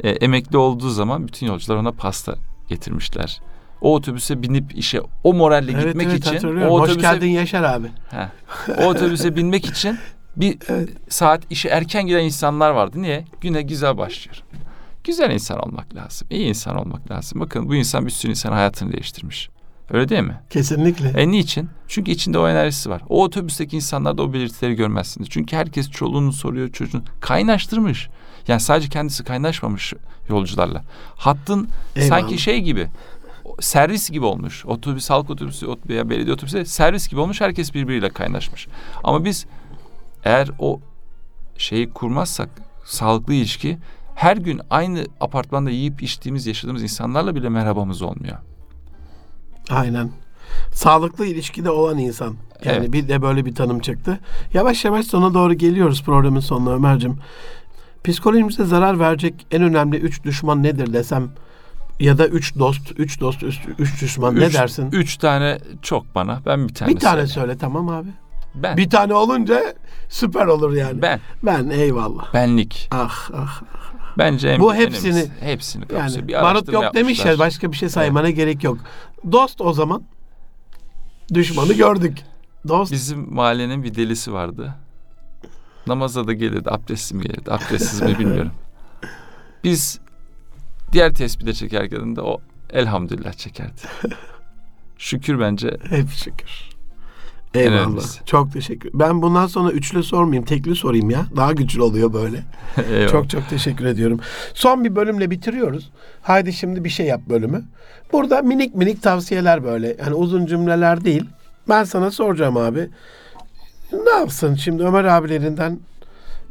[0.00, 2.34] Ee, emekli olduğu zaman bütün yolcular ona pasta
[2.68, 3.40] getirmişler.
[3.80, 7.62] O otobüse binip işe o moralle Evet, gitmek evet, için o Hoş otobüse geldin Yaşar
[7.62, 7.88] abi.
[8.10, 8.28] He.
[8.78, 9.98] O otobüse binmek için
[10.36, 10.58] bir
[11.08, 13.02] saat işe erken giden insanlar vardı.
[13.02, 13.24] Niye?
[13.40, 14.42] Güne güzel başlıyor.
[15.08, 16.28] Güzel insan olmak lazım.
[16.30, 17.40] iyi insan olmak lazım.
[17.40, 19.48] Bakın bu insan bir sürü insan hayatını değiştirmiş.
[19.90, 20.40] Öyle değil mi?
[20.50, 21.08] Kesinlikle.
[21.08, 21.68] E niçin?
[21.88, 23.02] Çünkü içinde o enerjisi var.
[23.08, 25.28] O otobüsteki insanlarda o belirtileri görmezsiniz.
[25.30, 27.04] Çünkü herkes çoluğunu soruyor çocuğun.
[27.20, 28.08] Kaynaştırmış.
[28.48, 29.92] Yani sadece kendisi kaynaşmamış
[30.28, 30.82] yolcularla.
[31.16, 32.08] Hattın Eyvallah.
[32.20, 32.88] sanki şey gibi
[33.60, 34.66] servis gibi olmuş.
[34.66, 37.40] Otobüs, halk otobüsü ot- veya belediye otobüsü servis gibi olmuş.
[37.40, 38.68] Herkes birbiriyle kaynaşmış.
[39.04, 39.46] Ama biz
[40.24, 40.80] eğer o
[41.58, 42.48] şeyi kurmazsak
[42.84, 43.78] sağlıklı ilişki
[44.18, 48.36] her gün aynı apartmanda yiyip içtiğimiz, yaşadığımız insanlarla bile merhabamız olmuyor.
[49.70, 50.10] Aynen.
[50.72, 52.36] Sağlıklı ilişkide olan insan.
[52.64, 52.92] Yani Evet.
[52.92, 54.18] bir de böyle bir tanım çıktı.
[54.54, 57.18] Yavaş yavaş sona doğru geliyoruz programın sonuna Ömer'cim.
[58.04, 61.28] Psikolojimize zarar verecek en önemli üç düşman nedir desem
[62.00, 64.88] ya da üç dost, üç dost, üç, üç düşman ne Üç- dersin?
[64.92, 66.40] Üç tane çok bana.
[66.46, 67.34] Ben bir tane bir tane söyleyeyim.
[67.34, 68.08] söyle tamam abi.
[68.54, 68.76] Ben.
[68.76, 69.74] Bir tane olunca
[70.08, 71.02] süper olur yani.
[71.02, 71.20] Ben.
[71.42, 72.34] Ben eyvallah.
[72.34, 72.88] Benlik.
[72.90, 73.62] Ah ah.
[74.18, 75.32] Bence en Bu hepsini- önemlisi.
[75.40, 75.84] hepsini.
[75.96, 77.46] Yani Bir barut yok demiş ya yapmışlar.
[77.46, 78.78] başka bir şey saymana gerek yok.
[79.32, 80.02] Dost o zaman.
[81.34, 82.18] Düşmanı gördük.
[82.68, 84.74] Dost Bizim mahallenin bir delisi vardı.
[85.86, 86.70] Namaza da gelirdi.
[86.70, 87.52] Abdestsiz mi gelirdi?
[87.52, 88.52] Abdestsiz mi bilmiyorum.
[89.64, 90.00] Biz
[90.92, 92.40] diğer tesbihde çekerken de o
[92.70, 93.80] elhamdülillah çekerdi.
[94.98, 96.67] Şükür bence Hep şükür.
[97.54, 97.76] Eyvallah.
[97.80, 98.24] önemlisi.
[98.24, 98.90] Çok teşekkür.
[98.94, 101.26] Ben bundan sonra üçlü sormayayım, tekli sorayım ya.
[101.36, 102.42] Daha güçlü oluyor böyle.
[103.10, 104.20] Çok çok teşekkür ediyorum.
[104.54, 105.90] Son bir bölümle bitiriyoruz.
[106.22, 107.64] Haydi şimdi bir şey yap bölümü.
[108.12, 109.96] Burada minik minik tavsiyeler böyle.
[109.98, 111.24] Yani uzun cümleler değil.
[111.68, 112.88] Ben sana soracağım abi.
[113.92, 115.78] Ne yapsın şimdi Ömer abilerinden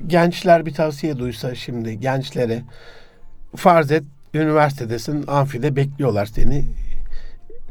[0.08, 2.64] gençler bir tavsiye duysa şimdi gençlere
[3.56, 6.66] farz et üniversitedesin amfide bekliyorlar seni.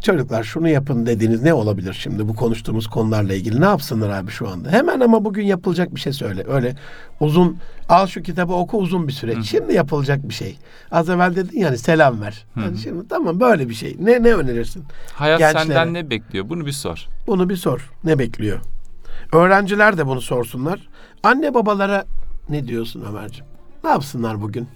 [0.02, 3.60] Çocuklar şunu yapın dediğiniz ne olabilir şimdi bu konuştuğumuz konularla ilgili?
[3.60, 4.70] Ne yapsınlar abi şu anda?
[4.70, 6.44] Hemen ama bugün yapılacak bir şey söyle.
[6.48, 6.76] Öyle
[7.20, 9.44] uzun al şu kitabı oku uzun bir süreç.
[9.44, 10.56] Şimdi yapılacak bir şey.
[10.90, 12.46] Az evvel dedin yani selam ver.
[12.56, 13.96] Yani şimdi tamam böyle bir şey.
[14.00, 14.84] Ne ne önerirsin?
[15.14, 15.64] Hayat gençlere.
[15.64, 16.48] senden ne bekliyor?
[16.48, 17.06] Bunu bir sor.
[17.26, 17.90] Bunu bir sor.
[18.04, 18.60] Ne bekliyor?
[19.32, 20.88] Öğrenciler de bunu sorsunlar.
[21.22, 22.04] Anne babalara
[22.48, 23.46] ne diyorsun Ömerciğim?
[23.84, 24.68] Ne yapsınlar bugün?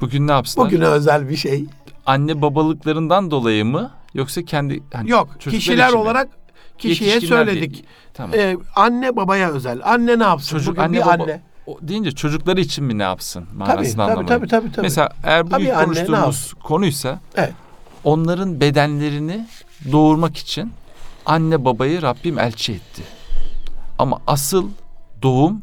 [0.00, 0.66] Bugün ne yapsınlar?
[0.66, 1.64] Bugüne özel bir şey.
[2.06, 3.90] Anne babalıklarından dolayı mı?
[4.14, 5.28] Yoksa kendi hani Yok.
[5.40, 6.02] Kişiler için mi?
[6.04, 6.28] olarak
[6.78, 7.72] kişiye Yetişkinler söyledik.
[7.74, 7.84] değil.
[8.14, 8.34] Tamam.
[8.38, 9.80] Ee, anne babaya özel.
[9.84, 10.56] Anne ne yapsın?
[10.56, 11.40] Çocuk Bugün anne bir baba anne.
[11.66, 14.26] o deyince çocukları için mi ne yapsın Tabii manasını tabii, anlamadım.
[14.26, 14.82] tabii tabii tabii.
[14.82, 17.52] Mesela eğer bugün Tabii anne, ne konuştuğumuz konuysa Evet.
[18.04, 19.46] onların bedenlerini
[19.92, 20.72] doğurmak için
[21.26, 23.02] anne babayı Rabbim elçi etti.
[23.98, 24.68] Ama asıl
[25.22, 25.62] doğum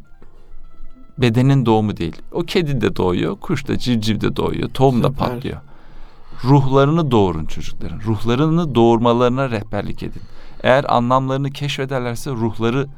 [1.18, 2.16] bedenin doğumu değil.
[2.32, 5.28] O kedi de doğuyor, kuş da civciv de doğuyor, tohum da Süper.
[5.28, 5.56] patlıyor.
[6.44, 8.00] Ruhlarını doğurun çocukların.
[8.00, 10.22] Ruhlarını doğurmalarına rehberlik edin.
[10.62, 12.88] Eğer anlamlarını keşfederlerse ruhları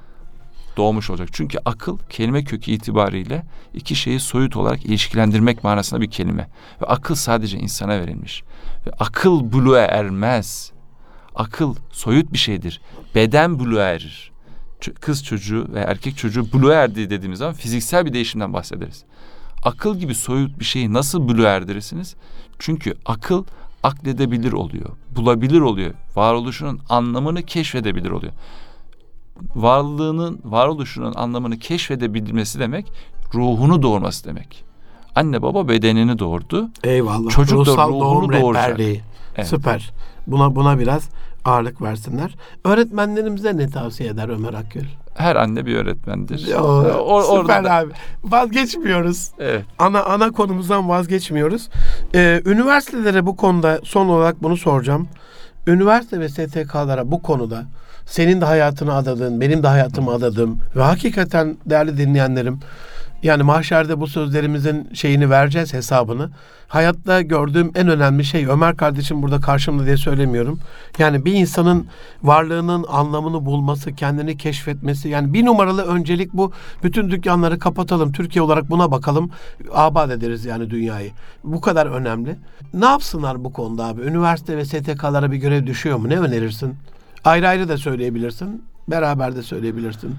[0.76, 1.28] doğmuş olacak.
[1.32, 6.48] Çünkü akıl kelime kökü itibariyle iki şeyi soyut olarak ilişkilendirmek manasında bir kelime.
[6.82, 8.42] Ve akıl sadece insana verilmiş.
[8.86, 10.72] Ve akıl buluğa ermez.
[11.34, 12.80] Akıl soyut bir şeydir.
[13.14, 14.32] Beden buluğa erir.
[15.00, 19.04] Kız çocuğu ve erkek çocuğu buluğa erdi dediğimiz zaman fiziksel bir değişimden bahsederiz.
[19.62, 22.16] Akıl gibi soyut bir şeyi nasıl buluğa erdirirsiniz?
[22.58, 23.44] Çünkü akıl
[23.82, 28.32] akledebilir oluyor, bulabilir oluyor, varoluşunun anlamını keşfedebilir oluyor.
[29.54, 32.92] Varlığının, varoluşunun anlamını keşfedebilmesi demek,
[33.34, 34.64] ruhunu doğurması demek.
[35.14, 36.68] Anne baba bedenini doğurdu.
[36.84, 37.30] Eyvallah.
[37.30, 38.80] Çocuk da Ruhsal ruhunu doğum doğuracak.
[38.80, 39.46] Evet.
[39.48, 39.92] Süper.
[40.26, 41.08] Buna buna biraz
[41.44, 42.34] ağırlık versinler.
[42.64, 44.84] Öğretmenlerimize ne tavsiye eder Ömer Akgül?
[45.14, 46.54] Her anne bir öğretmendir.
[46.54, 47.92] O, O- süper orada da- abi.
[48.24, 49.30] Vazgeçmiyoruz.
[49.38, 49.64] Evet.
[49.78, 51.68] Ana ana konumuzdan vazgeçmiyoruz.
[52.14, 55.08] Ee, üniversitelere bu konuda son olarak bunu soracağım.
[55.66, 57.64] Üniversite ve STK'lara bu konuda
[58.06, 62.60] senin de hayatını adadığın, benim de hayatımı adadığım ve hakikaten değerli dinleyenlerim
[63.22, 66.30] yani mahşerde bu sözlerimizin şeyini vereceğiz hesabını.
[66.68, 70.58] Hayatta gördüğüm en önemli şey Ömer kardeşim burada karşımda diye söylemiyorum.
[70.98, 71.86] Yani bir insanın
[72.22, 75.08] varlığının anlamını bulması, kendini keşfetmesi.
[75.08, 76.52] Yani bir numaralı öncelik bu.
[76.82, 78.12] Bütün dükkanları kapatalım.
[78.12, 79.30] Türkiye olarak buna bakalım.
[79.72, 81.10] Abad ederiz yani dünyayı.
[81.44, 82.36] Bu kadar önemli.
[82.74, 84.02] Ne yapsınlar bu konuda abi?
[84.02, 86.08] Üniversite ve STK'lara bir görev düşüyor mu?
[86.08, 86.74] Ne önerirsin?
[87.24, 88.62] Ayrı ayrı da söyleyebilirsin.
[88.88, 90.16] Beraber de söyleyebilirsin.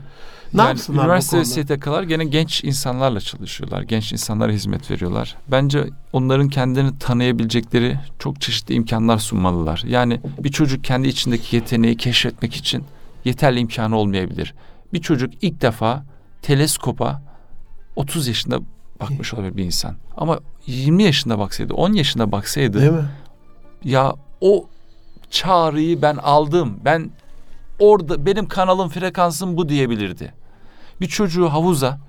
[0.53, 1.75] Ne yani yapsınlar üniversite konuda?
[1.75, 3.81] STK'lar gene genç insanlarla çalışıyorlar.
[3.81, 5.35] Genç insanlara hizmet veriyorlar.
[5.47, 9.83] Bence onların kendini tanıyabilecekleri çok çeşitli imkanlar sunmalılar.
[9.87, 12.83] Yani bir çocuk kendi içindeki yeteneği keşfetmek için
[13.25, 14.53] yeterli imkanı olmayabilir.
[14.93, 16.03] Bir çocuk ilk defa
[16.41, 17.21] teleskopa
[17.95, 18.59] 30 yaşında
[19.01, 19.95] bakmış olabilir bir insan.
[20.17, 23.05] Ama 20 yaşında baksaydı, 10 yaşında baksaydı Değil mi?
[23.83, 24.65] ya o
[25.29, 26.79] çağrıyı ben aldım.
[26.85, 27.11] Ben
[27.79, 30.33] orada benim kanalım frekansım bu diyebilirdi.
[31.01, 31.99] Bir çocuğu havuza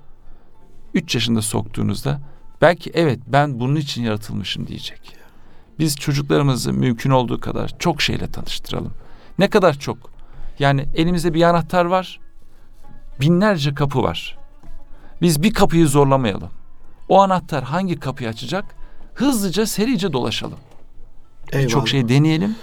[0.93, 2.19] 3 yaşında soktuğunuzda
[2.61, 5.17] belki evet ben bunun için yaratılmışım diyecek.
[5.79, 8.93] Biz çocuklarımızı mümkün olduğu kadar çok şeyle tanıştıralım.
[9.39, 9.97] Ne kadar çok?
[10.59, 12.19] Yani elimizde bir anahtar var.
[13.21, 14.37] Binlerce kapı var.
[15.21, 16.49] Biz bir kapıyı zorlamayalım.
[17.09, 18.65] O anahtar hangi kapıyı açacak?
[19.13, 20.57] Hızlıca serice dolaşalım.
[21.53, 22.55] Birçok şey deneyelim.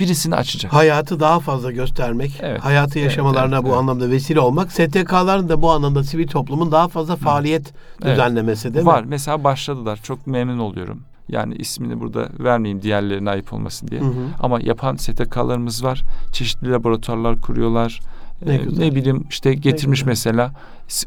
[0.00, 0.72] Birisini açacak.
[0.72, 2.60] Hayatı daha fazla göstermek, Evet.
[2.64, 3.78] hayatı yaşamalarına evet, bu evet.
[3.78, 7.72] anlamda vesile olmak, STK'ların da bu anlamda sivil toplumun daha fazla faaliyet
[8.02, 8.12] Evet.
[8.12, 9.02] düzenlemesi değil Var.
[9.02, 9.06] mi?
[9.10, 10.00] Mesela başladılar.
[10.02, 11.02] Çok memnun oluyorum.
[11.28, 14.00] Yani ismini burada vermeyeyim diğerlerine ayıp olmasın diye.
[14.00, 14.10] Hı hı.
[14.40, 16.02] Ama yapan STK'larımız var.
[16.32, 18.00] Çeşitli laboratuvarlar kuruyorlar.
[18.46, 18.78] Ne Ee, güzel.
[18.84, 20.10] ne bileyim işte getirmiş güzel.
[20.10, 20.52] mesela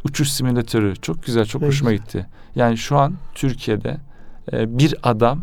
[0.03, 0.95] uçuş simülatörü.
[0.95, 2.05] Çok güzel, çok Ne hoşuma güzel.
[2.05, 2.25] gitti.
[2.55, 3.97] Yani şu an Türkiye'de
[4.53, 5.39] e, bir adam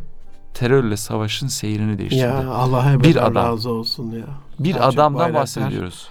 [0.54, 2.22] terörle savaşın seyrini değiştirdi.
[2.22, 3.34] Ya Allah Bir bir adam.
[3.34, 4.24] razı olsun ya.
[4.58, 6.08] bir Selçuk adamdan bahsediyoruz.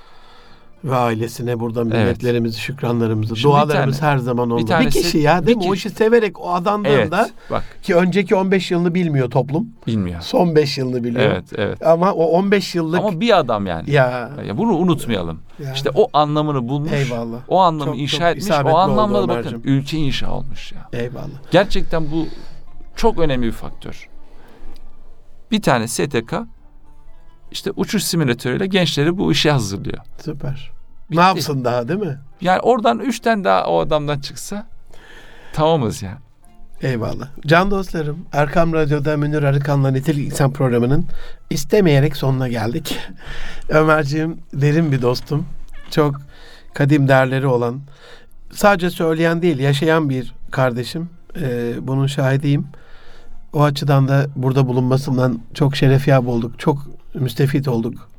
[0.84, 1.94] Ve ailesine buradan Evet.
[2.06, 4.62] minnetlerimizi, şükranlarımızı, Şimdi bir dualarımız tane- her zaman bir oldu.
[4.62, 5.70] Bir, tanesi- kişi ya değil bir mi?
[5.70, 6.62] O kişi- işi severek o Evet.
[6.62, 9.68] adandığında Bak ki önceki 15 yılını bilmiyor toplum.
[9.88, 10.22] bilmiyor.
[10.22, 11.24] Son 5 yılını biliyor.
[11.32, 11.86] Evet, evet.
[11.88, 13.92] Ama o 15 yıllık Ama bir adam yani.
[13.92, 15.40] ya, Ya bunu unutmayalım.
[15.64, 15.74] ya.
[15.74, 16.92] İşte o anlamını bulmuş.
[16.92, 17.38] eyvallah.
[17.48, 18.58] O anlamı Çok- inşa çok etmiş.
[18.74, 20.90] O anlamda da bakın ülke inşa olmuş ya.
[21.00, 21.28] Eyvallah.
[21.52, 22.28] Gerçekten bu
[22.96, 24.10] çok önemli bir faktör.
[25.54, 26.34] Bir tane STK
[27.52, 29.98] işte uçuş simülatörüyle gençleri bu işe hazırlıyor.
[30.26, 30.72] Süper.
[31.10, 31.20] Bitti.
[31.20, 32.20] Ne yapsın daha değil mi?
[32.42, 34.68] Yani oradan üçten daha o adamdan çıksa
[35.54, 36.18] tamamız ya.
[36.82, 37.28] Eyvallah.
[37.46, 41.06] Can dostlarım, Erkam Radyo'da Münir Arıkan'la Nitelik İnsan programının
[41.50, 43.00] istemeyerek sonuna geldik.
[43.70, 45.46] Ömerciğim derin bir dostum.
[45.92, 46.22] Çok
[46.74, 47.82] kadim değerleri olan,
[48.52, 51.10] sadece söyleyen değil, yaşayan bir kardeşim.
[51.42, 52.68] Ee, bunun şahidiyim.
[53.54, 56.60] O açıdan da burada bulunmasından çok şerefyab olduk.
[56.60, 56.78] Çok
[57.14, 58.10] müstefit olduk.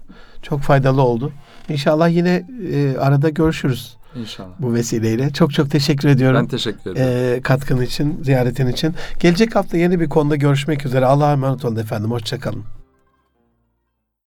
[0.42, 1.32] Çok faydalı oldu.
[1.68, 4.48] İnşallah yine e, arada görüşürüz İnşallah.
[4.58, 5.30] bu vesileyle.
[5.30, 7.36] Çok çok teşekkür ediyorum Ben teşekkür ederim.
[7.38, 8.94] e, katkın için, ziyaretin için.
[9.20, 11.06] Gelecek hafta yeni bir konuda görüşmek üzere.
[11.06, 12.10] Allah'a emanet olun efendim.
[12.10, 12.64] Hoşçakalın.